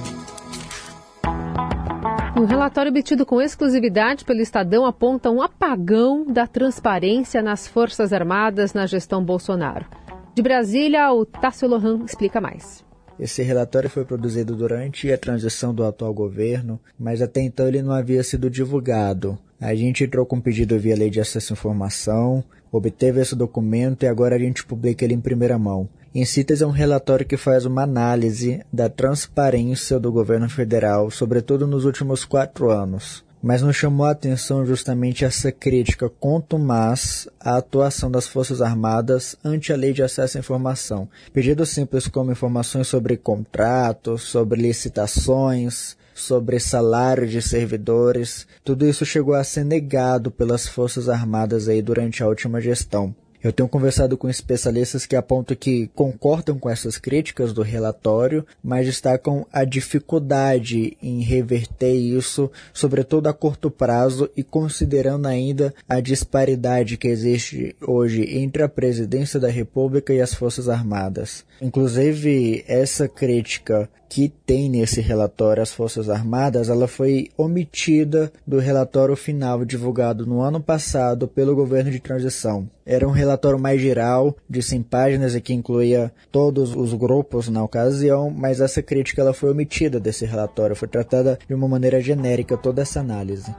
Um 2.36 2.44
relatório 2.44 2.90
obtido 2.90 3.24
com 3.24 3.40
exclusividade 3.40 4.22
pelo 4.22 4.42
Estadão 4.42 4.84
aponta 4.84 5.30
um 5.30 5.40
apagão 5.40 6.22
da 6.30 6.46
transparência 6.46 7.40
nas 7.40 7.66
Forças 7.66 8.12
Armadas 8.12 8.74
na 8.74 8.84
gestão 8.84 9.24
Bolsonaro. 9.24 9.86
De 10.34 10.42
Brasília, 10.42 11.10
o 11.14 11.24
Tássio 11.24 11.66
Lohan 11.66 12.04
explica 12.04 12.38
mais. 12.38 12.84
Esse 13.18 13.42
relatório 13.42 13.88
foi 13.88 14.04
produzido 14.04 14.54
durante 14.54 15.10
a 15.10 15.16
transição 15.16 15.72
do 15.72 15.82
atual 15.82 16.12
governo, 16.12 16.78
mas 16.98 17.22
até 17.22 17.40
então 17.40 17.66
ele 17.66 17.80
não 17.80 17.92
havia 17.92 18.22
sido 18.22 18.50
divulgado. 18.50 19.38
A 19.58 19.74
gente 19.74 20.04
entrou 20.04 20.26
com 20.26 20.36
um 20.36 20.40
pedido 20.40 20.78
via 20.78 20.94
Lei 20.94 21.08
de 21.08 21.22
Acesso 21.22 21.54
à 21.54 21.54
Informação, 21.54 22.44
obteve 22.70 23.18
esse 23.18 23.34
documento 23.34 24.02
e 24.02 24.08
agora 24.08 24.36
a 24.36 24.38
gente 24.38 24.62
publica 24.62 25.06
ele 25.06 25.14
em 25.14 25.20
primeira 25.22 25.58
mão. 25.58 25.88
Em 26.18 26.24
síntese, 26.24 26.64
é 26.64 26.66
um 26.66 26.70
relatório 26.70 27.26
que 27.26 27.36
faz 27.36 27.66
uma 27.66 27.82
análise 27.82 28.64
da 28.72 28.88
transparência 28.88 30.00
do 30.00 30.10
governo 30.10 30.48
federal, 30.48 31.10
sobretudo 31.10 31.66
nos 31.66 31.84
últimos 31.84 32.24
quatro 32.24 32.70
anos. 32.70 33.22
Mas 33.42 33.60
nos 33.60 33.76
chamou 33.76 34.06
a 34.06 34.12
atenção 34.12 34.64
justamente 34.64 35.26
essa 35.26 35.52
crítica 35.52 36.08
contumaz 36.08 37.28
à 37.38 37.58
atuação 37.58 38.10
das 38.10 38.26
Forças 38.26 38.62
Armadas 38.62 39.36
ante 39.44 39.74
a 39.74 39.76
Lei 39.76 39.92
de 39.92 40.02
Acesso 40.02 40.38
à 40.38 40.40
Informação. 40.40 41.06
Pedidos 41.34 41.68
simples 41.68 42.08
como 42.08 42.32
informações 42.32 42.88
sobre 42.88 43.18
contratos, 43.18 44.22
sobre 44.22 44.62
licitações, 44.62 45.98
sobre 46.14 46.58
salário 46.58 47.28
de 47.28 47.42
servidores, 47.42 48.46
tudo 48.64 48.86
isso 48.86 49.04
chegou 49.04 49.34
a 49.34 49.44
ser 49.44 49.66
negado 49.66 50.30
pelas 50.30 50.66
Forças 50.66 51.10
Armadas 51.10 51.68
aí 51.68 51.82
durante 51.82 52.22
a 52.22 52.26
última 52.26 52.58
gestão. 52.58 53.14
Eu 53.46 53.52
tenho 53.52 53.68
conversado 53.68 54.18
com 54.18 54.28
especialistas 54.28 55.06
que 55.06 55.14
apontam 55.14 55.56
que 55.56 55.88
concordam 55.94 56.58
com 56.58 56.68
essas 56.68 56.98
críticas 56.98 57.52
do 57.52 57.62
relatório, 57.62 58.44
mas 58.60 58.86
destacam 58.86 59.46
a 59.52 59.64
dificuldade 59.64 60.96
em 61.00 61.22
reverter 61.22 61.94
isso, 61.94 62.50
sobretudo 62.74 63.28
a 63.28 63.32
curto 63.32 63.70
prazo 63.70 64.28
e 64.36 64.42
considerando 64.42 65.26
ainda 65.26 65.72
a 65.88 66.00
disparidade 66.00 66.96
que 66.96 67.06
existe 67.06 67.76
hoje 67.86 68.36
entre 68.36 68.64
a 68.64 68.68
presidência 68.68 69.38
da 69.38 69.48
República 69.48 70.12
e 70.12 70.20
as 70.20 70.34
Forças 70.34 70.68
Armadas. 70.68 71.44
Inclusive, 71.62 72.64
essa 72.66 73.06
crítica 73.06 73.88
que 74.08 74.32
tem 74.44 74.68
nesse 74.68 75.00
relatório 75.00 75.62
as 75.62 75.72
Forças 75.72 76.08
Armadas, 76.08 76.68
ela 76.68 76.88
foi 76.88 77.28
omitida 77.36 78.32
do 78.46 78.58
relatório 78.58 79.16
final 79.16 79.64
divulgado 79.64 80.26
no 80.26 80.40
ano 80.40 80.60
passado 80.60 81.26
pelo 81.26 81.54
governo 81.54 81.90
de 81.90 82.00
transição. 82.00 82.68
Era 82.84 83.06
um 83.06 83.10
relatório 83.10 83.58
mais 83.58 83.80
geral, 83.80 84.36
de 84.48 84.62
100 84.62 84.82
páginas, 84.84 85.34
e 85.34 85.40
que 85.40 85.52
incluía 85.52 86.12
todos 86.30 86.74
os 86.74 86.94
grupos 86.94 87.48
na 87.48 87.62
ocasião, 87.64 88.30
mas 88.30 88.60
essa 88.60 88.82
crítica 88.82 89.22
ela 89.22 89.34
foi 89.34 89.50
omitida 89.50 89.98
desse 89.98 90.24
relatório, 90.24 90.76
foi 90.76 90.88
tratada 90.88 91.38
de 91.48 91.54
uma 91.54 91.66
maneira 91.66 92.00
genérica 92.00 92.56
toda 92.56 92.82
essa 92.82 93.00
análise. 93.00 93.52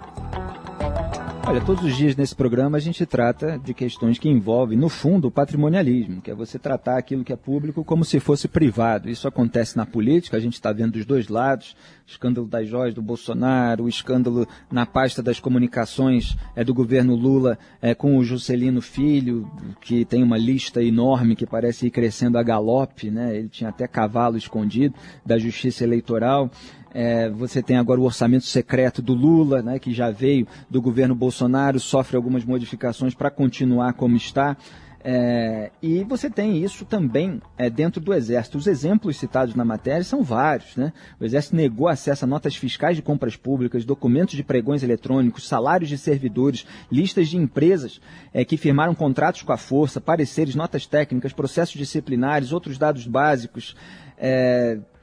Olha, 1.48 1.62
todos 1.62 1.82
os 1.86 1.96
dias 1.96 2.14
nesse 2.14 2.36
programa 2.36 2.76
a 2.76 2.80
gente 2.80 3.06
trata 3.06 3.58
de 3.58 3.74
questões 3.74 4.20
que 4.20 4.28
envolvem, 4.28 4.78
no 4.78 4.90
fundo, 4.90 5.30
o 5.30 5.32
patrimonialismo, 5.32 6.22
que 6.22 6.30
é 6.30 6.36
você 6.36 6.60
tratar 6.60 6.98
aquilo 6.98 7.24
que 7.24 7.32
é 7.32 7.38
público 7.38 7.86
como 7.86 8.04
se 8.04 8.20
fosse 8.20 8.50
privado. 8.50 9.10
Isso 9.10 9.30
acontece 9.30 9.78
na 9.78 9.86
política, 9.86 10.36
a 10.36 10.42
gente 10.42 10.56
está 10.56 10.74
vendo 10.74 10.92
dos 10.92 11.06
dois 11.06 11.30
lados, 11.30 11.74
o 12.06 12.10
escândalo 12.10 12.46
das 12.46 12.68
joias 12.68 12.94
do 12.94 13.02
Bolsonaro, 13.02 13.86
o 13.86 13.90
escândalo 13.90 14.46
na 14.70 14.86
pasta 14.86 15.24
das 15.24 15.40
comunicações 15.40 16.36
é, 16.54 16.66
do 16.66 16.74
governo 16.74 17.16
Lula 17.16 17.58
é, 17.82 17.96
com 17.96 18.18
o 18.18 18.26
Juscelino 18.26 18.82
Filho, 18.82 19.50
que 19.80 20.04
tem 20.04 20.22
uma 20.24 20.38
lista 20.38 20.84
enorme 20.84 21.34
que 21.34 21.48
parece 21.48 21.88
ir 21.88 21.92
crescendo 21.92 22.38
a 22.38 22.44
galope, 22.44 23.10
né? 23.10 23.38
ele 23.38 23.48
tinha 23.48 23.70
até 23.70 23.88
cavalo 23.88 24.36
escondido 24.36 24.96
da 25.26 25.38
justiça 25.38 25.86
eleitoral. 25.86 26.52
É, 27.00 27.30
você 27.30 27.62
tem 27.62 27.78
agora 27.78 28.02
o 28.02 28.06
orçamento 28.06 28.46
secreto 28.46 29.04
do 29.04 29.14
Lula, 29.14 29.62
né, 29.62 29.78
que 29.78 29.94
já 29.94 30.10
veio 30.10 30.48
do 30.68 30.82
governo 30.82 31.14
Bolsonaro, 31.14 31.80
sofre 31.80 32.18
algumas 32.18 32.44
modificações 32.44 33.14
para 33.14 33.30
continuar 33.30 33.94
como 33.94 34.18
está. 34.18 34.58
É, 35.04 35.70
e 35.80 36.04
você 36.04 36.28
tem 36.28 36.58
isso 36.58 36.86
também 36.86 37.40
é, 37.56 37.70
dentro 37.70 38.02
do 38.02 38.12
Exército. 38.16 38.58
Os 38.58 38.66
exemplos 38.66 39.16
citados 39.16 39.54
na 39.54 39.64
matéria 39.64 40.04
são 40.04 40.24
vários. 40.24 40.76
Né? 40.76 40.92
O 41.20 41.24
Exército 41.24 41.56
negou 41.56 41.88
acesso 41.88 42.26
a 42.26 42.28
notas 42.28 42.56
fiscais 42.56 42.96
de 42.96 43.04
compras 43.04 43.36
públicas, 43.36 43.86
documentos 43.86 44.36
de 44.36 44.44
pregões 44.44 44.82
eletrônicos, 44.82 45.48
salários 45.48 45.90
de 45.90 46.00
servidores, 46.00 46.66
listas 46.92 47.28
de 47.28 47.38
empresas 47.38 48.02
é, 48.34 48.44
que 48.44 48.58
firmaram 48.58 48.96
contratos 48.96 49.44
com 49.44 49.54
a 49.54 49.58
força, 49.58 50.02
pareceres, 50.02 50.56
notas 50.56 50.88
técnicas, 50.88 51.32
processos 51.32 51.76
disciplinares, 51.76 52.52
outros 52.52 52.80
dados 52.80 53.06
básicos. 53.06 53.76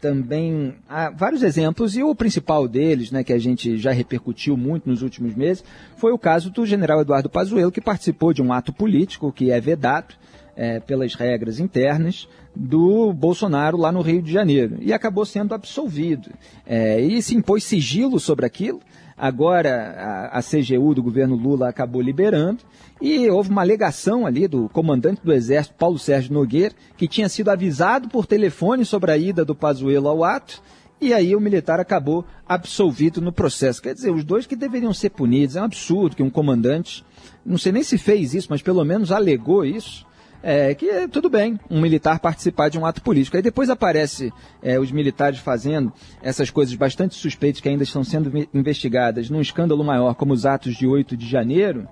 Também 0.04 0.74
há 0.86 1.08
vários 1.08 1.42
exemplos, 1.42 1.96
e 1.96 2.02
o 2.02 2.14
principal 2.14 2.68
deles, 2.68 3.10
né, 3.10 3.24
que 3.24 3.32
a 3.32 3.38
gente 3.38 3.78
já 3.78 3.90
repercutiu 3.90 4.54
muito 4.54 4.86
nos 4.86 5.00
últimos 5.00 5.34
meses, 5.34 5.64
foi 5.96 6.12
o 6.12 6.18
caso 6.18 6.50
do 6.50 6.66
general 6.66 7.00
Eduardo 7.00 7.30
Pazuello, 7.30 7.72
que 7.72 7.80
participou 7.80 8.34
de 8.34 8.42
um 8.42 8.52
ato 8.52 8.70
político 8.70 9.32
que 9.32 9.50
é 9.50 9.58
vedado 9.58 10.14
é, 10.54 10.78
pelas 10.78 11.14
regras 11.14 11.58
internas 11.58 12.28
do 12.54 13.14
Bolsonaro 13.14 13.78
lá 13.78 13.90
no 13.90 14.02
Rio 14.02 14.20
de 14.20 14.30
Janeiro, 14.30 14.76
e 14.78 14.92
acabou 14.92 15.24
sendo 15.24 15.54
absolvido. 15.54 16.30
É, 16.66 17.00
e 17.00 17.22
se 17.22 17.34
impôs 17.34 17.64
sigilo 17.64 18.20
sobre 18.20 18.44
aquilo, 18.44 18.82
Agora 19.16 20.30
a, 20.32 20.38
a, 20.38 20.42
CGU 20.42 20.94
do 20.94 21.02
governo 21.02 21.36
Lula 21.36 21.68
acabou 21.68 22.02
liberando 22.02 22.64
e 23.00 23.28
houve 23.30 23.50
uma 23.50 23.62
alegação 23.62 24.26
ali 24.26 24.48
do 24.48 24.68
comandante 24.68 25.20
do 25.22 25.32
Exército, 25.32 25.76
Paulo 25.78 25.98
Sérgio 25.98 26.32
Nogueira, 26.32 26.74
que 26.96 27.06
tinha 27.06 27.28
sido 27.28 27.48
avisado 27.48 28.08
por 28.08 28.26
telefone 28.26 28.84
sobre 28.84 29.12
a 29.12 29.16
ida 29.16 29.44
do 29.44 29.54
Pazuello 29.54 30.08
ao 30.08 30.24
ato 30.24 30.60
e 31.00 31.12
aí 31.12 31.36
o 31.36 31.40
militar 31.40 31.80
acabou 31.80 32.24
absolvido 32.48 33.20
no 33.20 33.32
processo. 33.32 33.82
Quer 33.82 33.94
dizer, 33.94 34.10
os 34.10 34.24
dois 34.24 34.46
que 34.46 34.56
deveriam 34.56 34.94
ser 34.94 35.10
punidos. 35.10 35.54
É 35.54 35.60
um 35.60 35.64
absurdo 35.64 36.16
que 36.16 36.22
um 36.22 36.30
comandante, 36.30 37.04
não 37.44 37.58
sei 37.58 37.72
nem 37.72 37.82
se 37.82 37.98
fez 37.98 38.32
isso, 38.32 38.48
mas 38.50 38.62
pelo 38.62 38.84
menos 38.84 39.12
alegou 39.12 39.64
isso 39.64 40.06
é, 40.46 40.74
que 40.74 40.90
é, 40.90 41.08
tudo 41.08 41.30
bem 41.30 41.58
um 41.70 41.80
militar 41.80 42.20
participar 42.20 42.68
de 42.68 42.78
um 42.78 42.84
ato 42.84 43.00
político. 43.00 43.34
Aí 43.34 43.42
depois 43.42 43.70
aparece 43.70 44.30
é, 44.62 44.78
os 44.78 44.92
militares 44.92 45.38
fazendo 45.38 45.90
essas 46.22 46.50
coisas 46.50 46.74
bastante 46.74 47.14
suspeitas 47.14 47.62
que 47.62 47.68
ainda 47.68 47.82
estão 47.82 48.04
sendo 48.04 48.30
investigadas 48.52 49.30
num 49.30 49.40
escândalo 49.40 49.82
maior, 49.82 50.14
como 50.14 50.34
os 50.34 50.44
atos 50.44 50.76
de 50.76 50.86
8 50.86 51.16
de 51.16 51.26
janeiro. 51.26 51.88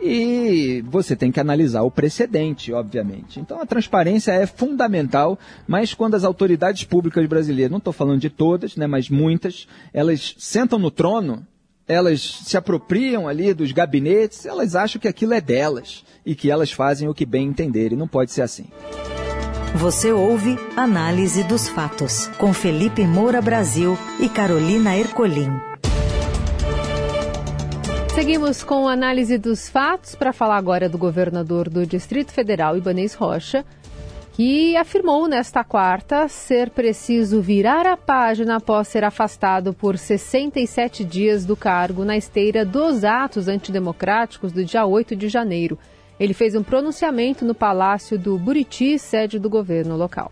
E 0.00 0.82
você 0.88 1.14
tem 1.14 1.30
que 1.30 1.38
analisar 1.38 1.82
o 1.82 1.90
precedente, 1.90 2.72
obviamente. 2.72 3.38
Então 3.38 3.60
a 3.60 3.66
transparência 3.66 4.32
é 4.32 4.46
fundamental, 4.46 5.38
mas 5.68 5.92
quando 5.92 6.14
as 6.14 6.24
autoridades 6.24 6.84
públicas 6.84 7.26
brasileiras, 7.26 7.70
não 7.70 7.76
estou 7.76 7.92
falando 7.92 8.18
de 8.18 8.30
todas, 8.30 8.76
né, 8.76 8.86
mas 8.86 9.10
muitas, 9.10 9.68
elas 9.92 10.34
sentam 10.38 10.78
no 10.78 10.90
trono, 10.90 11.46
elas 11.90 12.20
se 12.44 12.56
apropriam 12.56 13.26
ali 13.26 13.52
dos 13.52 13.72
gabinetes, 13.72 14.46
elas 14.46 14.76
acham 14.76 15.00
que 15.00 15.08
aquilo 15.08 15.34
é 15.34 15.40
delas 15.40 16.04
e 16.24 16.36
que 16.36 16.48
elas 16.48 16.70
fazem 16.70 17.08
o 17.08 17.14
que 17.14 17.26
bem 17.26 17.48
entenderem. 17.48 17.98
Não 17.98 18.06
pode 18.06 18.30
ser 18.30 18.42
assim. 18.42 18.66
Você 19.74 20.12
ouve 20.12 20.56
Análise 20.76 21.42
dos 21.42 21.68
Fatos, 21.68 22.28
com 22.38 22.52
Felipe 22.52 23.04
Moura 23.04 23.42
Brasil 23.42 23.98
e 24.20 24.28
Carolina 24.28 24.96
Ercolim. 24.96 25.50
Seguimos 28.14 28.62
com 28.62 28.86
a 28.86 28.92
análise 28.92 29.36
dos 29.36 29.68
fatos 29.68 30.14
para 30.14 30.32
falar 30.32 30.58
agora 30.58 30.88
do 30.88 30.98
governador 30.98 31.68
do 31.68 31.84
Distrito 31.84 32.32
Federal, 32.32 32.76
Ibanez 32.76 33.14
Rocha, 33.14 33.64
que 34.32 34.76
afirmou 34.76 35.28
nesta 35.28 35.64
quarta 35.64 36.28
ser 36.28 36.70
preciso 36.70 37.40
virar 37.40 37.86
a 37.86 37.96
página 37.96 38.56
após 38.56 38.88
ser 38.88 39.04
afastado 39.04 39.74
por 39.74 39.98
67 39.98 41.04
dias 41.04 41.44
do 41.44 41.56
cargo 41.56 42.04
na 42.04 42.16
esteira 42.16 42.64
dos 42.64 43.04
atos 43.04 43.48
antidemocráticos 43.48 44.52
do 44.52 44.64
dia 44.64 44.86
8 44.86 45.16
de 45.16 45.28
janeiro. 45.28 45.78
Ele 46.18 46.34
fez 46.34 46.54
um 46.54 46.62
pronunciamento 46.62 47.44
no 47.44 47.54
Palácio 47.54 48.18
do 48.18 48.38
Buriti, 48.38 48.98
sede 48.98 49.38
do 49.38 49.48
governo 49.48 49.96
local. 49.96 50.30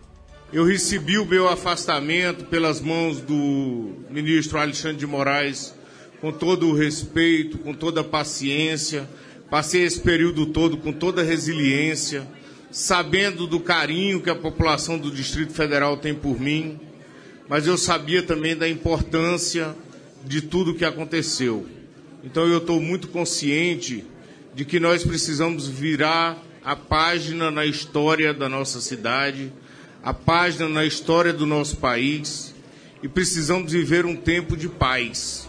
Eu 0.51 0.65
recebi 0.65 1.17
o 1.17 1.25
meu 1.25 1.47
afastamento 1.47 2.45
pelas 2.45 2.81
mãos 2.81 3.19
do 3.21 3.93
ministro 4.09 4.59
Alexandre 4.59 4.97
de 4.97 5.05
Moraes 5.05 5.75
com 6.21 6.31
todo 6.31 6.67
o 6.67 6.75
respeito, 6.75 7.57
com 7.59 7.73
toda 7.73 8.01
a 8.01 8.03
paciência. 8.03 9.07
Passei 9.49 9.83
esse 9.83 9.99
período 9.99 10.47
todo 10.47 10.77
com 10.77 10.91
toda 10.91 11.21
a 11.21 11.25
resiliência, 11.25 12.27
sabendo 12.71 13.47
do 13.47 13.59
carinho 13.59 14.21
que 14.21 14.29
a 14.29 14.35
população 14.35 14.97
do 14.97 15.11
Distrito 15.11 15.53
Federal 15.53 15.97
tem 15.97 16.13
por 16.13 16.39
mim, 16.39 16.79
mas 17.47 17.65
eu 17.65 17.77
sabia 17.77 18.21
também 18.21 18.55
da 18.55 18.69
importância 18.69 19.75
de 20.23 20.41
tudo 20.41 20.75
que 20.75 20.85
aconteceu. 20.85 21.67
Então 22.23 22.47
eu 22.47 22.59
estou 22.59 22.79
muito 22.79 23.07
consciente 23.07 24.05
de 24.53 24.65
que 24.65 24.79
nós 24.79 25.03
precisamos 25.03 25.67
virar 25.67 26.37
a 26.63 26.75
página 26.75 27.49
na 27.49 27.65
história 27.65 28.33
da 28.33 28.47
nossa 28.47 28.81
cidade, 28.81 29.51
a 30.03 30.13
página 30.13 30.69
na 30.69 30.85
história 30.85 31.33
do 31.33 31.45
nosso 31.45 31.77
país 31.77 32.53
e 33.01 33.07
precisamos 33.07 33.71
viver 33.71 34.05
um 34.05 34.15
tempo 34.15 34.55
de 34.55 34.69
paz. 34.69 35.48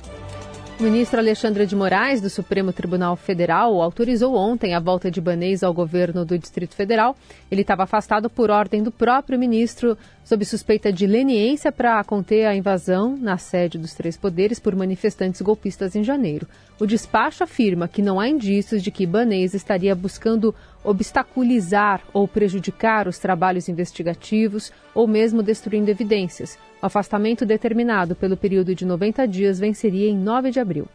O 0.80 0.82
ministro 0.82 1.20
Alexandre 1.20 1.66
de 1.66 1.76
Moraes, 1.76 2.22
do 2.22 2.30
Supremo 2.30 2.72
Tribunal 2.72 3.14
Federal, 3.14 3.82
autorizou 3.82 4.34
ontem 4.34 4.72
a 4.72 4.80
volta 4.80 5.10
de 5.10 5.20
Banês 5.20 5.62
ao 5.62 5.74
governo 5.74 6.24
do 6.24 6.38
Distrito 6.38 6.74
Federal. 6.74 7.14
Ele 7.50 7.60
estava 7.60 7.82
afastado 7.82 8.30
por 8.30 8.50
ordem 8.50 8.82
do 8.82 8.90
próprio 8.90 9.38
ministro, 9.38 9.94
sob 10.24 10.42
suspeita 10.42 10.90
de 10.90 11.06
leniência 11.06 11.70
para 11.70 12.02
conter 12.02 12.46
a 12.46 12.56
invasão 12.56 13.14
na 13.14 13.36
sede 13.36 13.76
dos 13.76 13.92
três 13.92 14.16
poderes 14.16 14.58
por 14.58 14.74
manifestantes 14.74 15.42
golpistas 15.42 15.94
em 15.94 16.02
janeiro. 16.02 16.48
O 16.80 16.86
despacho 16.86 17.44
afirma 17.44 17.86
que 17.86 18.00
não 18.00 18.18
há 18.18 18.26
indícios 18.26 18.82
de 18.82 18.90
que 18.90 19.06
Banês 19.06 19.52
estaria 19.52 19.94
buscando 19.94 20.54
obstaculizar 20.84 22.02
ou 22.12 22.26
prejudicar 22.26 23.06
os 23.06 23.18
trabalhos 23.18 23.68
investigativos 23.68 24.72
ou 24.94 25.06
mesmo 25.06 25.42
destruindo 25.42 25.90
evidências. 25.90 26.58
O 26.82 26.86
afastamento 26.86 27.44
determinado 27.44 28.14
pelo 28.14 28.36
período 28.36 28.74
de 28.74 28.84
90 28.84 29.26
dias 29.26 29.58
venceria 29.58 30.08
em 30.08 30.16
9 30.16 30.50
de 30.50 30.60
abril. 30.60 30.88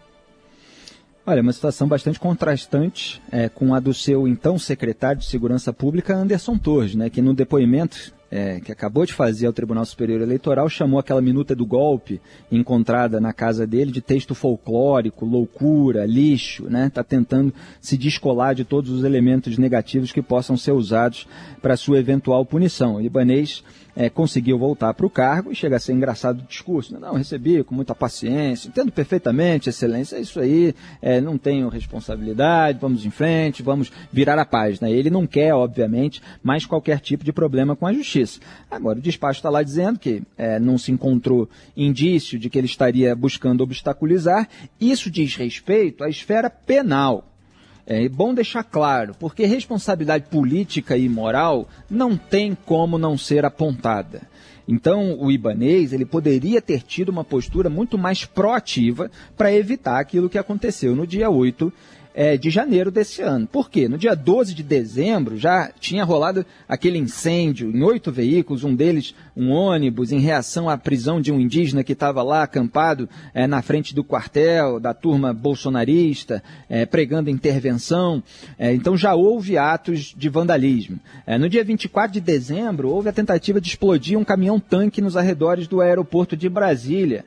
Olha, 1.27 1.41
uma 1.41 1.53
situação 1.53 1.87
bastante 1.87 2.19
contrastante 2.19 3.19
é, 3.31 3.49
com 3.49 3.73
a 3.73 3.79
do 3.79 3.93
seu 3.93 4.27
então 4.27 4.59
secretário 4.59 5.21
de 5.21 5.25
Segurança 5.25 5.73
Pública, 5.73 6.15
Anderson 6.15 6.55
Torres, 6.55 6.93
né, 6.93 7.09
que 7.09 7.19
no 7.19 7.33
depoimento 7.33 8.13
é, 8.35 8.59
que 8.59 8.69
acabou 8.69 9.05
de 9.05 9.13
fazer 9.13 9.47
ao 9.47 9.53
Tribunal 9.53 9.85
Superior 9.85 10.19
Eleitoral, 10.19 10.67
chamou 10.67 10.99
aquela 10.99 11.21
minuta 11.21 11.55
do 11.55 11.65
golpe 11.65 12.19
encontrada 12.51 13.21
na 13.21 13.31
casa 13.31 13.65
dele 13.65 13.93
de 13.93 14.01
texto 14.01 14.35
folclórico, 14.35 15.25
loucura, 15.25 16.05
lixo, 16.05 16.69
né? 16.69 16.87
Está 16.87 17.01
tentando 17.01 17.53
se 17.79 17.97
descolar 17.97 18.53
de 18.53 18.65
todos 18.65 18.91
os 18.91 19.05
elementos 19.05 19.57
negativos 19.57 20.11
que 20.11 20.21
possam 20.21 20.57
ser 20.57 20.73
usados 20.73 21.25
para 21.61 21.77
sua 21.77 21.97
eventual 21.97 22.45
punição. 22.45 22.95
O 22.95 22.99
libanês 22.99 23.63
é, 23.95 24.09
conseguiu 24.09 24.59
voltar 24.59 24.93
para 24.93 25.05
o 25.05 25.09
cargo 25.09 25.51
e 25.51 25.55
chega 25.55 25.77
a 25.77 25.79
ser 25.79 25.93
engraçado 25.93 26.41
o 26.41 26.47
discurso. 26.47 26.93
Né? 26.93 26.99
Não, 26.99 27.15
recebi 27.15 27.63
com 27.63 27.73
muita 27.73 27.95
paciência, 27.95 28.67
entendo 28.67 28.91
perfeitamente, 28.91 29.69
excelência, 29.69 30.17
é 30.17 30.21
isso 30.21 30.39
aí, 30.39 30.75
é, 31.01 31.21
não 31.21 31.37
tenho 31.37 31.69
responsabilidade, 31.69 32.79
vamos 32.81 33.05
em 33.05 33.11
frente, 33.11 33.63
vamos 33.63 33.91
virar 34.11 34.37
a 34.37 34.45
página. 34.45 34.89
Ele 34.89 35.09
não 35.09 35.25
quer, 35.25 35.53
obviamente, 35.53 36.21
mais 36.43 36.65
qualquer 36.65 36.99
tipo 36.99 37.23
de 37.23 37.31
problema 37.31 37.75
com 37.75 37.87
a 37.87 37.93
justiça. 37.93 38.24
Agora, 38.69 38.99
o 38.99 39.01
despacho 39.01 39.39
está 39.39 39.49
lá 39.49 39.63
dizendo 39.63 39.99
que 39.99 40.21
é, 40.37 40.59
não 40.59 40.77
se 40.77 40.91
encontrou 40.91 41.49
indício 41.75 42.37
de 42.37 42.49
que 42.49 42.57
ele 42.57 42.67
estaria 42.67 43.15
buscando 43.15 43.61
obstaculizar. 43.61 44.47
Isso 44.79 45.09
diz 45.09 45.35
respeito 45.35 46.03
à 46.03 46.09
esfera 46.09 46.49
penal. 46.49 47.31
É 47.87 48.09
bom 48.09 48.33
deixar 48.33 48.63
claro, 48.63 49.15
porque 49.19 49.45
responsabilidade 49.45 50.25
política 50.25 50.97
e 50.97 51.07
moral 51.07 51.69
não 51.89 52.17
tem 52.17 52.57
como 52.65 52.97
não 52.97 53.15
ser 53.15 53.45
apontada. 53.45 54.23
Então, 54.67 55.19
o 55.19 55.31
ibanês 55.31 55.93
ele 55.93 56.05
poderia 56.05 56.59
ter 56.59 56.81
tido 56.81 57.09
uma 57.09 57.23
postura 57.23 57.69
muito 57.69 57.97
mais 57.97 58.25
proativa 58.25 59.11
para 59.37 59.53
evitar 59.53 59.99
aquilo 59.99 60.29
que 60.29 60.39
aconteceu 60.39 60.95
no 60.95 61.05
dia 61.05 61.29
8 61.29 61.71
é, 62.15 62.37
de 62.37 62.49
janeiro 62.49 62.89
desse 62.89 63.21
ano. 63.21 63.45
Por 63.45 63.69
quê? 63.69 63.89
No 63.89 63.97
dia 63.97 64.15
12 64.15 64.55
de 64.55 64.63
dezembro 64.63 65.37
já 65.37 65.69
tinha 65.77 66.05
rolado 66.05 66.45
aquele 66.67 66.97
incêndio 66.97 67.69
em 67.69 67.83
oito 67.83 68.11
veículos, 68.11 68.63
um 68.63 68.73
deles 68.73 69.13
um 69.35 69.51
ônibus, 69.51 70.13
em 70.13 70.19
reação 70.19 70.69
à 70.69 70.77
prisão 70.77 71.19
de 71.19 71.29
um 71.29 71.39
indígena 71.39 71.83
que 71.83 71.91
estava 71.91 72.23
lá 72.23 72.43
acampado 72.43 73.09
é, 73.33 73.45
na 73.45 73.61
frente 73.61 73.93
do 73.93 74.03
quartel 74.03 74.79
da 74.79 74.93
turma 74.93 75.33
bolsonarista, 75.33 76.41
é, 76.69 76.85
pregando 76.85 77.29
intervenção. 77.29 78.23
É, 78.57 78.73
então 78.73 78.95
já 78.95 79.13
houve 79.13 79.57
atos 79.57 80.15
de 80.15 80.29
vandalismo. 80.29 80.97
É, 81.27 81.37
no 81.37 81.49
dia 81.49 81.65
24 81.65 82.13
de 82.13 82.21
dezembro, 82.21 82.89
houve 82.89 83.09
a 83.09 83.13
tentativa 83.13 83.59
de 83.59 83.67
explodir 83.67 84.17
um 84.17 84.23
caminhão-tanque 84.23 85.01
nos 85.01 85.17
arredores 85.17 85.67
do 85.67 85.81
aeroporto 85.81 86.37
de 86.37 86.47
Brasília. 86.47 87.25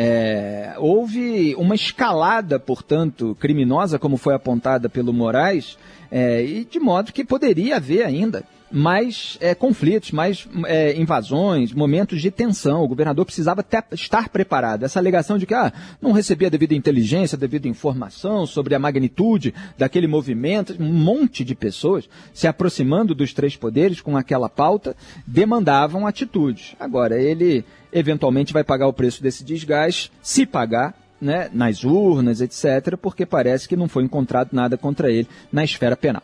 É, 0.00 0.74
houve 0.78 1.56
uma 1.56 1.74
escalada, 1.74 2.60
portanto, 2.60 3.36
criminosa, 3.40 3.98
como 3.98 4.16
foi 4.16 4.32
apontada 4.32 4.88
pelo 4.88 5.12
Moraes, 5.12 5.76
é, 6.08 6.40
e 6.40 6.64
de 6.64 6.78
modo 6.78 7.12
que 7.12 7.24
poderia 7.24 7.78
haver 7.78 8.06
ainda 8.06 8.44
mais 8.70 9.38
é, 9.40 9.54
conflitos, 9.54 10.12
mais 10.12 10.48
é, 10.66 10.98
invasões, 10.98 11.72
momentos 11.72 12.20
de 12.20 12.30
tensão. 12.30 12.82
O 12.82 12.88
governador 12.88 13.24
precisava 13.24 13.62
ter, 13.62 13.84
estar 13.92 14.28
preparado. 14.28 14.84
Essa 14.84 14.98
alegação 14.98 15.38
de 15.38 15.46
que 15.46 15.54
ah, 15.54 15.72
não 16.00 16.12
recebia 16.12 16.50
devida 16.50 16.74
inteligência, 16.74 17.38
devida 17.38 17.68
informação 17.68 18.46
sobre 18.46 18.74
a 18.74 18.78
magnitude 18.78 19.54
daquele 19.76 20.06
movimento, 20.06 20.76
um 20.78 20.92
monte 20.92 21.44
de 21.44 21.54
pessoas 21.54 22.08
se 22.32 22.46
aproximando 22.46 23.14
dos 23.14 23.32
três 23.32 23.56
poderes 23.56 24.00
com 24.00 24.16
aquela 24.16 24.48
pauta 24.48 24.96
demandavam 25.26 26.06
atitudes. 26.06 26.74
Agora, 26.78 27.20
ele 27.20 27.64
eventualmente 27.92 28.52
vai 28.52 28.64
pagar 28.64 28.86
o 28.86 28.92
preço 28.92 29.22
desse 29.22 29.44
desgaste, 29.44 30.12
se 30.22 30.44
pagar, 30.44 30.94
né, 31.20 31.50
nas 31.52 31.84
urnas, 31.84 32.40
etc., 32.40 32.96
porque 33.00 33.26
parece 33.26 33.68
que 33.68 33.76
não 33.76 33.88
foi 33.88 34.04
encontrado 34.04 34.50
nada 34.52 34.76
contra 34.76 35.10
ele 35.10 35.26
na 35.50 35.64
esfera 35.64 35.96
penal. 35.96 36.22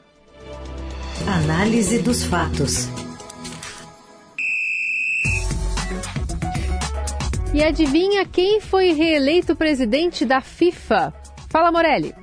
Análise 1.22 2.00
dos 2.00 2.22
fatos. 2.24 2.86
E 7.54 7.62
adivinha 7.62 8.26
quem 8.26 8.60
foi 8.60 8.92
reeleito 8.92 9.56
presidente 9.56 10.26
da 10.26 10.42
FIFA? 10.42 11.14
Fala, 11.48 11.72
Morelli. 11.72 12.14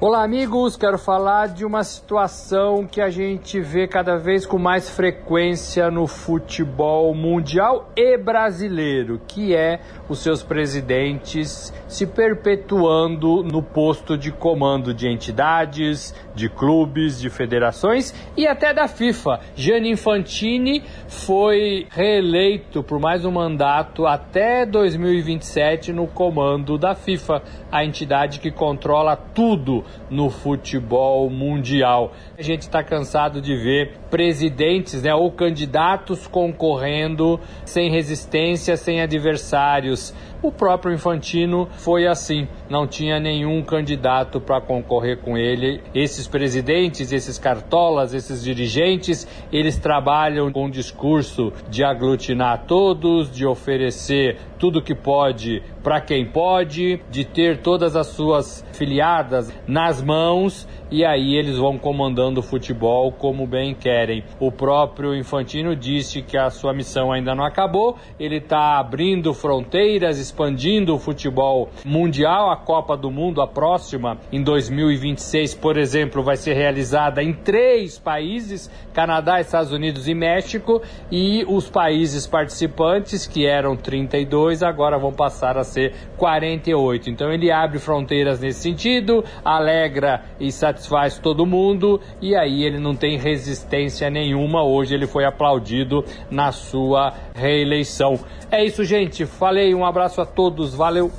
Olá, 0.00 0.24
amigos. 0.24 0.76
Quero 0.76 0.98
falar 0.98 1.48
de 1.48 1.64
uma 1.64 1.84
situação 1.84 2.86
que 2.86 3.00
a 3.00 3.10
gente 3.10 3.60
vê 3.60 3.86
cada 3.86 4.16
vez 4.16 4.46
com 4.46 4.58
mais 4.58 4.88
frequência 4.88 5.90
no 5.90 6.06
futebol 6.06 7.14
mundial 7.14 7.92
e 7.96 8.16
brasileiro, 8.16 9.20
que 9.28 9.54
é 9.54 9.80
os 10.08 10.20
seus 10.20 10.42
presidentes 10.42 11.72
se 11.86 12.06
perpetuando 12.06 13.42
no 13.42 13.62
posto 13.62 14.16
de 14.16 14.30
comando 14.32 14.94
de 14.94 15.08
entidades, 15.08 16.14
de 16.34 16.48
clubes, 16.48 17.20
de 17.20 17.28
federações 17.30 18.14
e 18.36 18.46
até 18.46 18.72
da 18.72 18.88
FIFA. 18.88 19.40
Gianni 19.54 19.90
Infantini 19.90 20.82
foi 21.08 21.86
reeleito 21.90 22.82
por 22.82 22.98
mais 22.98 23.24
um 23.24 23.30
mandato 23.30 24.06
até 24.06 24.64
2027 24.64 25.92
no 25.92 26.06
comando 26.06 26.78
da 26.78 26.94
FIFA, 26.94 27.42
a 27.70 27.84
entidade 27.84 28.40
que 28.40 28.50
controla 28.50 29.16
tudo 29.16 29.84
no 30.10 30.30
futebol 30.30 31.28
mundial. 31.28 32.12
A 32.38 32.42
gente 32.42 32.62
está 32.62 32.82
cansado 32.82 33.40
de 33.40 33.56
ver 33.56 33.96
presidentes 34.10 35.02
né, 35.02 35.14
ou 35.14 35.30
candidatos 35.30 36.26
concorrendo 36.26 37.40
sem 37.64 37.90
resistência, 37.90 38.76
sem 38.76 39.00
adversários. 39.00 39.97
was 39.98 40.12
O 40.40 40.52
próprio 40.52 40.94
Infantino 40.94 41.66
foi 41.78 42.06
assim, 42.06 42.46
não 42.70 42.86
tinha 42.86 43.18
nenhum 43.18 43.60
candidato 43.60 44.40
para 44.40 44.60
concorrer 44.60 45.18
com 45.18 45.36
ele. 45.36 45.82
Esses 45.92 46.28
presidentes, 46.28 47.10
esses 47.10 47.38
cartolas, 47.38 48.14
esses 48.14 48.44
dirigentes, 48.44 49.26
eles 49.52 49.76
trabalham 49.80 50.52
com 50.52 50.66
o 50.66 50.70
discurso 50.70 51.52
de 51.68 51.82
aglutinar 51.82 52.66
todos, 52.68 53.28
de 53.28 53.44
oferecer 53.44 54.38
tudo 54.60 54.82
que 54.82 54.94
pode 54.94 55.60
para 55.82 56.00
quem 56.00 56.26
pode, 56.26 57.00
de 57.10 57.24
ter 57.24 57.58
todas 57.58 57.96
as 57.96 58.08
suas 58.08 58.64
filiadas 58.72 59.52
nas 59.66 60.02
mãos 60.02 60.68
e 60.90 61.04
aí 61.04 61.36
eles 61.36 61.56
vão 61.56 61.78
comandando 61.78 62.40
o 62.40 62.42
futebol 62.42 63.12
como 63.12 63.46
bem 63.46 63.74
querem. 63.74 64.24
O 64.40 64.50
próprio 64.50 65.14
Infantino 65.14 65.76
disse 65.76 66.22
que 66.22 66.36
a 66.36 66.50
sua 66.50 66.72
missão 66.72 67.12
ainda 67.12 67.34
não 67.34 67.44
acabou, 67.44 67.96
ele 68.18 68.36
está 68.36 68.78
abrindo 68.78 69.34
fronteiras, 69.34 70.18
expandindo 70.28 70.94
o 70.94 70.98
futebol 70.98 71.70
mundial. 71.84 72.50
A 72.50 72.56
Copa 72.56 72.96
do 72.96 73.10
Mundo, 73.10 73.40
a 73.40 73.46
próxima, 73.46 74.18
em 74.30 74.42
2026, 74.42 75.54
por 75.54 75.76
exemplo, 75.76 76.22
vai 76.22 76.36
ser 76.36 76.54
realizada 76.54 77.22
em 77.22 77.32
três 77.32 77.98
países: 77.98 78.70
Canadá, 78.92 79.40
Estados 79.40 79.72
Unidos 79.72 80.06
e 80.06 80.14
México. 80.14 80.80
E 81.10 81.44
os 81.48 81.68
países 81.68 82.26
participantes, 82.26 83.26
que 83.26 83.46
eram 83.46 83.76
32, 83.76 84.62
agora 84.62 84.98
vão 84.98 85.12
passar 85.12 85.56
a 85.56 85.64
ser 85.64 85.94
48. 86.16 87.10
Então 87.10 87.32
ele 87.32 87.50
abre 87.50 87.78
fronteiras 87.78 88.40
nesse 88.40 88.60
sentido, 88.60 89.24
alegra 89.44 90.24
e 90.38 90.52
satisfaz 90.52 91.18
todo 91.18 91.46
mundo, 91.46 92.00
e 92.20 92.34
aí 92.34 92.64
ele 92.64 92.78
não 92.78 92.94
tem 92.94 93.16
resistência 93.18 94.10
nenhuma. 94.10 94.62
Hoje 94.62 94.94
ele 94.94 95.06
foi 95.06 95.24
aplaudido 95.24 96.04
na 96.30 96.52
sua 96.52 97.14
reeleição. 97.34 98.18
É 98.50 98.64
isso, 98.64 98.84
gente. 98.84 99.26
Falei, 99.26 99.74
um 99.74 99.84
abraço 99.84 100.17
a 100.20 100.26
todos, 100.26 100.74
valeu. 100.74 101.10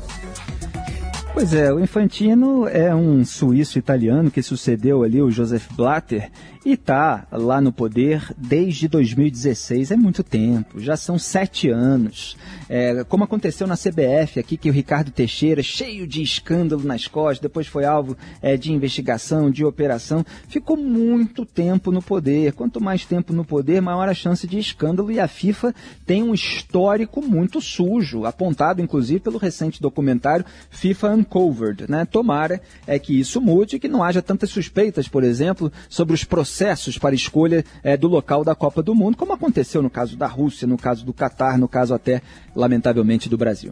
Pois 1.33 1.53
é, 1.53 1.71
o 1.71 1.79
Infantino 1.79 2.67
é 2.67 2.93
um 2.93 3.23
suíço 3.23 3.77
italiano 3.77 4.31
que 4.31 4.41
sucedeu 4.41 5.03
ali 5.03 5.21
o 5.21 5.31
Joseph 5.31 5.67
Blatter 5.73 6.29
e 6.65 6.73
está 6.73 7.25
lá 7.31 7.61
no 7.61 7.71
poder 7.71 8.33
desde 8.37 8.87
2016. 8.87 9.91
É 9.91 9.95
muito 9.95 10.23
tempo, 10.23 10.79
já 10.79 10.97
são 10.97 11.17
sete 11.17 11.69
anos. 11.69 12.35
É, 12.67 13.03
como 13.05 13.23
aconteceu 13.23 13.65
na 13.65 13.75
CBF 13.75 14.39
aqui, 14.39 14.57
que 14.57 14.69
o 14.69 14.73
Ricardo 14.73 15.11
Teixeira, 15.11 15.63
cheio 15.63 16.05
de 16.05 16.21
escândalo 16.21 16.83
nas 16.83 17.07
costas, 17.07 17.39
depois 17.39 17.67
foi 17.67 17.85
alvo 17.85 18.17
é, 18.41 18.57
de 18.57 18.73
investigação, 18.73 19.49
de 19.49 19.63
operação, 19.63 20.25
ficou 20.47 20.75
muito 20.75 21.45
tempo 21.45 21.91
no 21.91 22.01
poder. 22.01 22.53
Quanto 22.53 22.81
mais 22.81 23.05
tempo 23.05 23.31
no 23.31 23.45
poder, 23.45 23.81
maior 23.81 24.09
a 24.09 24.13
chance 24.13 24.45
de 24.45 24.59
escândalo. 24.59 25.11
E 25.11 25.19
a 25.19 25.27
FIFA 25.27 25.73
tem 26.05 26.23
um 26.23 26.33
histórico 26.33 27.21
muito 27.21 27.61
sujo, 27.61 28.25
apontado 28.25 28.81
inclusive 28.81 29.21
pelo 29.21 29.37
recente 29.37 29.81
documentário 29.81 30.45
FIFA 30.69 31.11
Uncovered. 31.11 31.85
Né? 31.89 32.05
Tomara 32.05 32.61
é 32.85 32.99
que 32.99 33.17
isso 33.17 33.39
mude 33.39 33.79
que 33.79 33.87
não 33.87 34.03
haja 34.03 34.21
tantas 34.21 34.49
suspeitas, 34.49 35.07
por 35.07 35.23
exemplo, 35.23 35.71
sobre 35.87 36.13
os 36.13 36.23
processos 36.23 36.48
processos 36.49 36.97
para 36.97 37.13
escolha 37.13 37.63
é, 37.83 37.95
do 37.95 38.07
local 38.07 38.43
da 38.43 38.55
Copa 38.55 38.81
do 38.81 38.95
Mundo, 38.95 39.15
como 39.15 39.33
aconteceu 39.33 39.83
no 39.83 39.89
caso 39.89 40.17
da 40.17 40.25
Rússia, 40.25 40.67
no 40.67 40.77
caso 40.77 41.05
do 41.05 41.13
Catar, 41.13 41.59
no 41.59 41.67
caso 41.67 41.93
até, 41.93 42.23
lamentavelmente, 42.55 43.29
do 43.29 43.37
Brasil. 43.37 43.71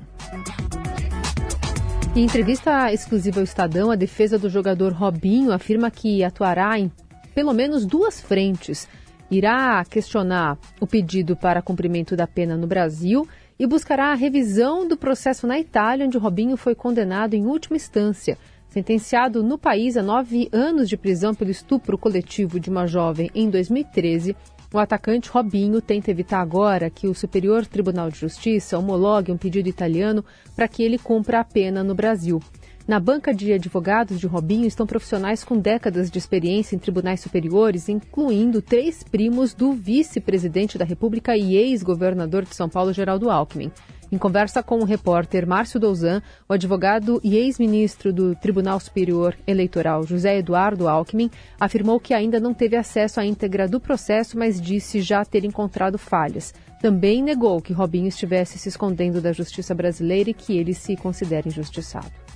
Em 2.15 2.23
entrevista 2.23 2.93
exclusiva 2.93 3.39
ao 3.39 3.43
Estadão, 3.43 3.89
a 3.89 3.95
defesa 3.95 4.37
do 4.37 4.47
jogador 4.47 4.93
Robinho 4.93 5.51
afirma 5.51 5.89
que 5.89 6.23
atuará 6.23 6.79
em 6.79 6.91
pelo 7.33 7.51
menos 7.51 7.83
duas 7.85 8.21
frentes. 8.21 8.87
Irá 9.29 9.83
questionar 9.83 10.57
o 10.79 10.85
pedido 10.85 11.35
para 11.35 11.61
cumprimento 11.61 12.15
da 12.15 12.27
pena 12.27 12.55
no 12.55 12.67
Brasil 12.67 13.27
e 13.59 13.65
buscará 13.65 14.11
a 14.11 14.15
revisão 14.15 14.87
do 14.87 14.95
processo 14.95 15.47
na 15.47 15.59
Itália, 15.59 16.05
onde 16.05 16.17
Robinho 16.17 16.55
foi 16.55 16.75
condenado 16.75 17.33
em 17.33 17.45
última 17.45 17.75
instância. 17.75 18.37
Sentenciado 18.77 19.41
no 19.41 19.57
país 19.57 19.97
a 19.97 20.03
nove 20.03 20.49
anos 20.51 20.87
de 20.87 20.95
prisão 20.95 21.33
pelo 21.33 21.49
estupro 21.49 21.97
coletivo 21.97 22.59
de 22.59 22.69
uma 22.69 22.85
jovem 22.85 23.27
em 23.33 23.49
2013, 23.49 24.35
o 24.71 24.77
atacante 24.77 25.31
Robinho 25.31 25.81
tenta 25.81 26.11
evitar 26.11 26.41
agora 26.41 26.87
que 26.87 27.07
o 27.07 27.15
Superior 27.15 27.65
Tribunal 27.65 28.11
de 28.11 28.19
Justiça 28.19 28.77
homologue 28.77 29.31
um 29.31 29.37
pedido 29.37 29.67
italiano 29.67 30.23
para 30.55 30.67
que 30.67 30.83
ele 30.83 30.99
cumpra 30.99 31.39
a 31.39 31.43
pena 31.43 31.83
no 31.83 31.95
Brasil. 31.95 32.39
Na 32.87 33.01
banca 33.01 33.33
de 33.33 33.51
advogados 33.51 34.17
de 34.17 34.27
Robinho 34.27 34.65
estão 34.65 34.87
profissionais 34.87 35.43
com 35.43 35.59
décadas 35.59 36.09
de 36.09 36.17
experiência 36.17 36.73
em 36.73 36.79
tribunais 36.79 37.19
superiores, 37.19 37.89
incluindo 37.89 38.61
três 38.61 39.03
primos 39.03 39.53
do 39.53 39.73
vice-presidente 39.73 40.77
da 40.77 40.85
República 40.85 41.35
e 41.35 41.57
ex-governador 41.57 42.45
de 42.45 42.55
São 42.55 42.69
Paulo, 42.69 42.93
Geraldo 42.93 43.29
Alckmin. 43.29 43.73
Em 44.09 44.17
conversa 44.17 44.63
com 44.63 44.77
o 44.77 44.85
repórter 44.85 45.45
Márcio 45.45 45.81
Douzan, 45.81 46.21
o 46.47 46.53
advogado 46.53 47.19
e 47.25 47.35
ex-ministro 47.35 48.13
do 48.13 48.33
Tribunal 48.35 48.79
Superior 48.79 49.35
Eleitoral, 49.45 50.03
José 50.03 50.37
Eduardo 50.37 50.87
Alckmin, 50.87 51.29
afirmou 51.59 51.99
que 51.99 52.13
ainda 52.13 52.39
não 52.39 52.53
teve 52.53 52.77
acesso 52.77 53.19
à 53.19 53.25
íntegra 53.25 53.67
do 53.67 53.81
processo, 53.81 54.37
mas 54.37 54.61
disse 54.61 55.01
já 55.01 55.25
ter 55.25 55.43
encontrado 55.43 55.97
falhas. 55.97 56.53
Também 56.81 57.21
negou 57.21 57.61
que 57.61 57.73
Robinho 57.73 58.07
estivesse 58.07 58.57
se 58.57 58.69
escondendo 58.69 59.19
da 59.19 59.33
justiça 59.33 59.75
brasileira 59.75 60.29
e 60.29 60.33
que 60.33 60.57
ele 60.57 60.73
se 60.73 60.95
considera 60.95 61.49
injustiçado. 61.49 62.26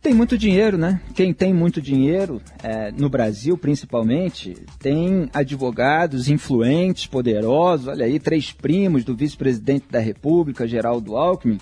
Tem 0.00 0.14
muito 0.14 0.38
dinheiro, 0.38 0.78
né? 0.78 1.00
Quem 1.14 1.34
tem 1.34 1.52
muito 1.52 1.80
dinheiro, 1.80 2.40
é, 2.62 2.92
no 2.92 3.08
Brasil 3.08 3.58
principalmente, 3.58 4.54
tem 4.78 5.28
advogados 5.32 6.28
influentes, 6.28 7.06
poderosos. 7.06 7.88
Olha 7.88 8.06
aí, 8.06 8.20
três 8.20 8.52
primos 8.52 9.04
do 9.04 9.16
vice-presidente 9.16 9.86
da 9.90 9.98
República, 9.98 10.68
Geraldo 10.68 11.16
Alckmin, 11.16 11.58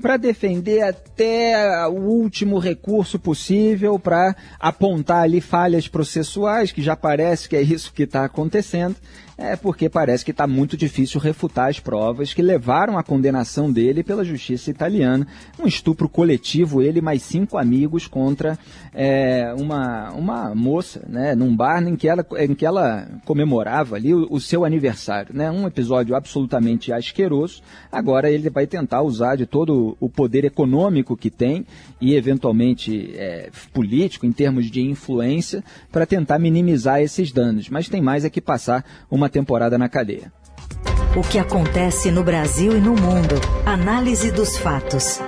para 0.00 0.16
defender 0.18 0.82
até 0.82 1.86
o 1.88 1.94
último 1.94 2.58
recurso 2.58 3.18
possível 3.18 3.98
para 3.98 4.36
apontar 4.60 5.22
ali 5.22 5.40
falhas 5.40 5.88
processuais, 5.88 6.70
que 6.70 6.82
já 6.82 6.94
parece 6.94 7.48
que 7.48 7.56
é 7.56 7.62
isso 7.62 7.92
que 7.92 8.02
está 8.02 8.24
acontecendo 8.24 8.96
é 9.38 9.54
porque 9.54 9.88
parece 9.88 10.24
que 10.24 10.30
está 10.30 10.46
muito 10.46 10.76
difícil 10.76 11.20
refutar 11.20 11.68
as 11.68 11.78
provas 11.78 12.32
que 12.32 12.40
levaram 12.40 12.96
à 12.96 13.02
condenação 13.02 13.70
dele 13.70 14.02
pela 14.02 14.24
justiça 14.24 14.70
italiana. 14.70 15.26
Um 15.58 15.66
estupro 15.66 16.08
coletivo, 16.08 16.80
ele 16.80 17.02
mais 17.02 17.22
cinco 17.22 17.58
amigos 17.58 18.06
contra 18.06 18.58
é, 18.94 19.54
uma, 19.58 20.10
uma 20.12 20.54
moça, 20.54 21.02
né, 21.06 21.34
num 21.34 21.54
bar 21.54 21.86
em 21.86 21.96
que 21.96 22.08
ela, 22.08 22.26
em 22.38 22.54
que 22.54 22.64
ela 22.64 23.06
comemorava 23.26 23.96
ali 23.96 24.14
o, 24.14 24.26
o 24.30 24.40
seu 24.40 24.64
aniversário. 24.64 25.34
Né, 25.36 25.50
um 25.50 25.66
episódio 25.66 26.16
absolutamente 26.16 26.90
asqueroso. 26.90 27.60
Agora 27.92 28.30
ele 28.30 28.48
vai 28.48 28.66
tentar 28.66 29.02
usar 29.02 29.36
de 29.36 29.44
todo 29.44 29.96
o 30.00 30.08
poder 30.08 30.46
econômico 30.46 31.16
que 31.16 31.30
tem 31.30 31.66
e 32.00 32.14
eventualmente 32.14 33.12
é, 33.14 33.50
político, 33.72 34.24
em 34.24 34.32
termos 34.32 34.70
de 34.70 34.80
influência, 34.80 35.62
para 35.92 36.06
tentar 36.06 36.38
minimizar 36.38 37.02
esses 37.02 37.30
danos. 37.30 37.68
Mas 37.68 37.88
tem 37.88 38.00
mais 38.00 38.24
é 38.24 38.30
que 38.30 38.40
passar 38.40 38.84
uma 39.10 39.25
uma 39.26 39.28
temporada 39.28 39.76
na 39.76 39.88
cadeia. 39.88 40.32
O 41.16 41.22
que 41.22 41.38
acontece 41.38 42.10
no 42.10 42.22
Brasil 42.22 42.76
e 42.76 42.80
no 42.80 42.94
mundo. 42.94 43.34
Análise 43.64 44.30
dos 44.30 44.56
fatos. 44.56 45.20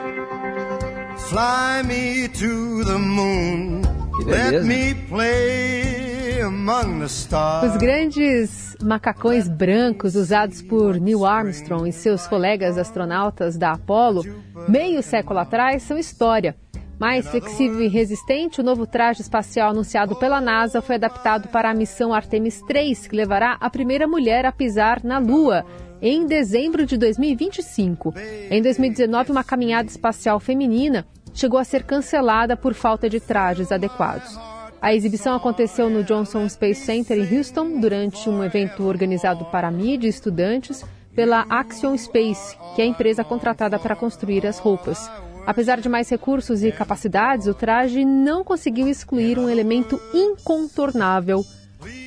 Fly 1.29 1.83
me 1.85 2.29
to 2.29 2.85
the 2.85 2.99
moon. 2.99 3.83
Let 4.25 4.63
me 4.65 4.95
play 5.09 6.41
among 6.43 7.01
the 7.01 7.07
stars. 7.07 7.73
Os 7.73 7.77
grandes 7.79 8.77
macacões 8.83 9.49
brancos 9.49 10.15
usados 10.15 10.63
por 10.63 11.01
Neil 11.01 11.25
Armstrong 11.25 11.89
e 11.89 11.93
seus 11.93 12.27
colegas 12.27 12.79
astronautas 12.79 13.57
da 13.57 13.73
Apollo 13.73 14.23
meio 14.69 15.03
século 15.03 15.41
atrás 15.41 15.83
são 15.83 15.99
história. 15.99 16.55
Mais 16.99 17.29
flexível 17.29 17.81
e 17.81 17.89
resistente, 17.89 18.61
o 18.61 18.65
novo 18.65 18.85
traje 18.85 19.21
espacial 19.21 19.71
anunciado 19.71 20.17
pela 20.17 20.41
NASA 20.41 20.83
foi 20.83 20.97
adaptado 20.97 21.49
para 21.49 21.71
a 21.71 21.75
missão 21.75 22.13
Artemis 22.13 22.61
3, 22.63 23.07
que 23.07 23.15
levará 23.15 23.57
a 23.61 23.71
primeira 23.71 24.09
mulher 24.09 24.45
a 24.45 24.51
pisar 24.51 25.05
na 25.05 25.19
Lua 25.19 25.65
em 26.03 26.27
dezembro 26.27 26.85
de 26.85 26.97
2025. 26.97 28.15
Em 28.51 28.61
2019, 28.61 29.31
uma 29.31 29.45
caminhada 29.45 29.89
espacial 29.89 30.41
feminina 30.41 31.07
chegou 31.33 31.61
a 31.61 31.65
ser 31.65 31.85
cancelada 31.85 32.57
por 32.57 32.75
falta 32.75 33.09
de 33.09 33.21
trajes 33.21 33.71
adequados. 33.71 34.37
A 34.83 34.93
exibição 34.93 35.37
aconteceu 35.37 35.89
no 35.89 36.03
Johnson 36.03 36.49
Space 36.49 36.83
Center 36.83 37.17
em 37.19 37.37
Houston 37.37 37.81
durante 37.81 38.29
um 38.29 38.43
evento 38.43 38.85
organizado 38.85 39.45
para 39.47 39.71
mídia 39.71 40.09
e 40.09 40.11
estudantes 40.11 40.85
pela 41.15 41.45
Axion 41.49 41.97
Space, 41.97 42.57
que 42.75 42.83
é 42.83 42.85
a 42.85 42.89
empresa 42.89 43.25
contratada 43.25 43.79
para 43.79 43.97
construir 43.97 44.47
as 44.47 44.59
roupas. 44.59 45.11
Apesar 45.49 45.81
de 45.81 45.89
mais 45.89 46.11
recursos 46.11 46.63
e 46.63 46.71
capacidades, 46.71 47.47
o 47.47 47.55
traje 47.55 48.05
não 48.05 48.45
conseguiu 48.45 48.87
excluir 48.87 49.39
um 49.39 49.49
elemento 49.49 49.99
incontornável: 50.13 51.43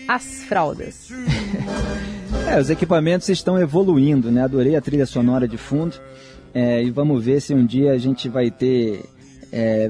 as 0.07 0.43
fraldas. 0.43 1.09
é, 2.47 2.59
os 2.59 2.69
equipamentos 2.69 3.27
estão 3.29 3.59
evoluindo, 3.59 4.31
né? 4.31 4.43
Adorei 4.43 4.75
a 4.75 4.81
trilha 4.81 5.07
sonora 5.07 5.47
de 5.47 5.57
fundo. 5.57 5.99
É, 6.53 6.83
e 6.83 6.91
vamos 6.91 7.25
ver 7.25 7.41
se 7.41 7.51
um 7.51 7.65
dia 7.65 7.93
a 7.93 7.97
gente 7.97 8.29
vai 8.29 8.51
ter 8.51 9.05
é, 9.51 9.89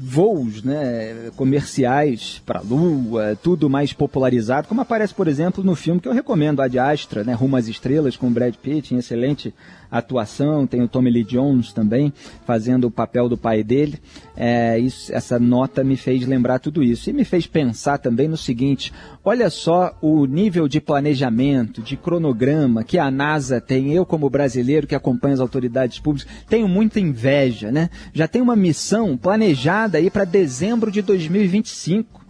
voos 0.00 0.62
né, 0.62 1.30
comerciais 1.36 2.40
para 2.46 2.60
a 2.60 2.62
Lua, 2.62 3.38
tudo 3.42 3.68
mais 3.68 3.92
popularizado, 3.92 4.68
como 4.68 4.80
aparece, 4.80 5.14
por 5.14 5.28
exemplo, 5.28 5.62
no 5.62 5.74
filme 5.74 6.00
que 6.00 6.08
eu 6.08 6.12
recomendo, 6.12 6.62
a 6.62 6.68
de 6.68 6.78
Astra, 6.78 7.22
né, 7.22 7.34
Rumo 7.34 7.56
às 7.56 7.68
Estrelas, 7.68 8.16
com 8.16 8.32
Brad 8.32 8.54
Pitt, 8.54 8.94
em 8.94 8.98
excelente 8.98 9.54
atuação, 9.90 10.66
tem 10.66 10.80
o 10.80 10.88
Tommy 10.88 11.10
Lee 11.10 11.24
Jones 11.24 11.72
também 11.72 12.12
fazendo 12.46 12.86
o 12.86 12.90
papel 12.90 13.28
do 13.28 13.36
pai 13.36 13.62
dele. 13.62 13.98
É, 14.34 14.78
isso, 14.78 15.14
essa 15.14 15.38
nota 15.38 15.84
me 15.84 15.96
fez 15.96 16.26
lembrar 16.26 16.58
tudo 16.58 16.82
isso 16.82 17.10
e 17.10 17.12
me 17.12 17.24
fez 17.24 17.46
pensar 17.46 17.98
também 17.98 18.26
no 18.26 18.36
seguinte: 18.36 18.90
olha 19.22 19.50
só 19.50 19.94
o 20.00 20.24
nível 20.24 20.66
de 20.66 20.80
planejamento, 20.80 21.82
de 21.82 21.96
cronograma 21.98 22.82
que 22.82 22.98
a 22.98 23.10
NASA 23.10 23.60
tem. 23.60 23.92
Eu, 23.92 24.06
como 24.06 24.30
brasileiro 24.30 24.86
que 24.86 24.94
acompanha 24.94 25.34
as 25.34 25.40
autoridades 25.40 25.98
públicas, 25.98 26.32
tenho 26.48 26.66
muita 26.66 26.98
inveja, 26.98 27.70
né? 27.70 27.90
Já 28.14 28.26
tem 28.26 28.40
uma 28.40 28.56
missão 28.56 29.16
planejada 29.16 29.81
aí 29.94 30.10
para 30.10 30.24
dezembro 30.24 30.90
de 30.90 31.02
2025. 31.02 32.24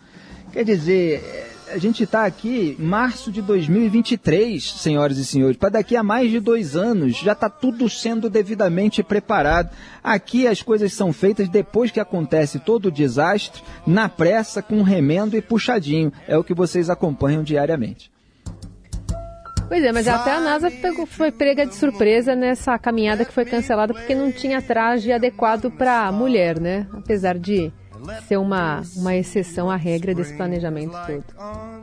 Quer 0.52 0.64
dizer, 0.64 1.50
a 1.72 1.78
gente 1.78 2.04
está 2.04 2.26
aqui 2.26 2.76
em 2.78 2.82
março 2.82 3.32
de 3.32 3.40
2023, 3.40 4.62
senhoras 4.62 5.16
e 5.16 5.24
senhores, 5.24 5.56
para 5.56 5.70
daqui 5.70 5.96
a 5.96 6.02
mais 6.02 6.30
de 6.30 6.38
dois 6.38 6.76
anos, 6.76 7.16
já 7.16 7.32
está 7.32 7.48
tudo 7.48 7.88
sendo 7.88 8.28
devidamente 8.28 9.02
preparado. 9.02 9.70
Aqui 10.04 10.46
as 10.46 10.60
coisas 10.60 10.92
são 10.92 11.12
feitas 11.12 11.48
depois 11.48 11.90
que 11.90 11.98
acontece 11.98 12.58
todo 12.58 12.86
o 12.86 12.92
desastre, 12.92 13.62
na 13.86 14.08
pressa, 14.08 14.60
com 14.60 14.82
remendo 14.82 15.36
e 15.36 15.40
puxadinho. 15.40 16.12
É 16.28 16.36
o 16.36 16.44
que 16.44 16.52
vocês 16.52 16.90
acompanham 16.90 17.42
diariamente. 17.42 18.11
Pois 19.68 19.82
é, 19.82 19.92
mas 19.92 20.06
até 20.08 20.32
a 20.32 20.40
NASA 20.40 20.70
pegou, 20.70 21.06
foi 21.06 21.30
prega 21.30 21.66
de 21.66 21.74
surpresa 21.74 22.34
nessa 22.34 22.78
caminhada 22.78 23.24
que 23.24 23.32
foi 23.32 23.44
cancelada 23.44 23.94
porque 23.94 24.14
não 24.14 24.30
tinha 24.30 24.60
traje 24.60 25.12
adequado 25.12 25.70
para 25.70 26.10
mulher, 26.12 26.60
né? 26.60 26.86
Apesar 26.92 27.38
de 27.38 27.72
ser 28.26 28.36
uma, 28.36 28.82
uma 28.96 29.14
exceção 29.14 29.70
à 29.70 29.76
regra 29.76 30.14
desse 30.14 30.34
planejamento 30.34 30.96
todo. 31.06 31.24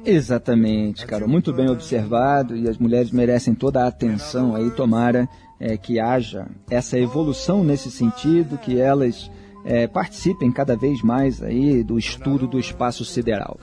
Exatamente, 0.05 1.05
cara. 1.05 1.27
Muito 1.27 1.53
bem 1.53 1.69
observado 1.69 2.55
e 2.55 2.67
as 2.67 2.77
mulheres 2.77 3.11
merecem 3.11 3.53
toda 3.53 3.83
a 3.83 3.87
atenção 3.87 4.55
aí. 4.55 4.69
Tomara 4.71 5.27
é, 5.59 5.77
que 5.77 5.99
haja 5.99 6.47
essa 6.69 6.97
evolução 6.97 7.63
nesse 7.63 7.89
sentido, 7.91 8.57
que 8.57 8.79
elas 8.79 9.31
é, 9.65 9.87
participem 9.87 10.51
cada 10.51 10.75
vez 10.75 11.01
mais 11.01 11.41
aí 11.41 11.83
do 11.83 11.97
estudo 11.97 12.47
do 12.47 12.59
espaço 12.59 13.03
sideral. 13.05 13.57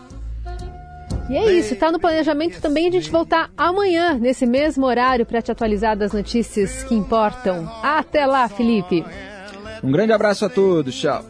E 1.29 1.37
é 1.37 1.53
isso, 1.53 1.75
está 1.75 1.91
no 1.91 1.99
planejamento 1.99 2.61
também 2.61 2.89
a 2.89 2.91
gente 2.93 3.11
voltar 3.11 3.51
amanhã, 3.57 4.15
nesse 4.15 4.47
mesmo 4.47 4.87
horário, 4.87 5.27
para 5.27 5.43
te 5.43 5.51
atualizar 5.51 5.97
das 5.97 6.13
notícias 6.13 6.85
que 6.85 6.95
importam. 6.95 7.69
Até 7.83 8.25
lá, 8.27 8.49
Felipe! 8.49 9.05
Um 9.83 9.91
grande 9.91 10.13
abraço 10.13 10.45
a 10.45 10.49
todos, 10.49 10.95
tchau! 10.95 11.25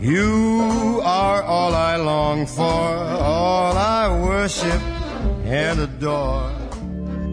You 0.00 1.00
are 1.02 1.42
all 1.44 1.74
I 1.74 1.96
long 1.96 2.44
for, 2.44 2.62
all 2.62 3.74
I 3.74 4.08
worship 4.22 4.82
and 5.46 5.80
adore. 5.80 6.53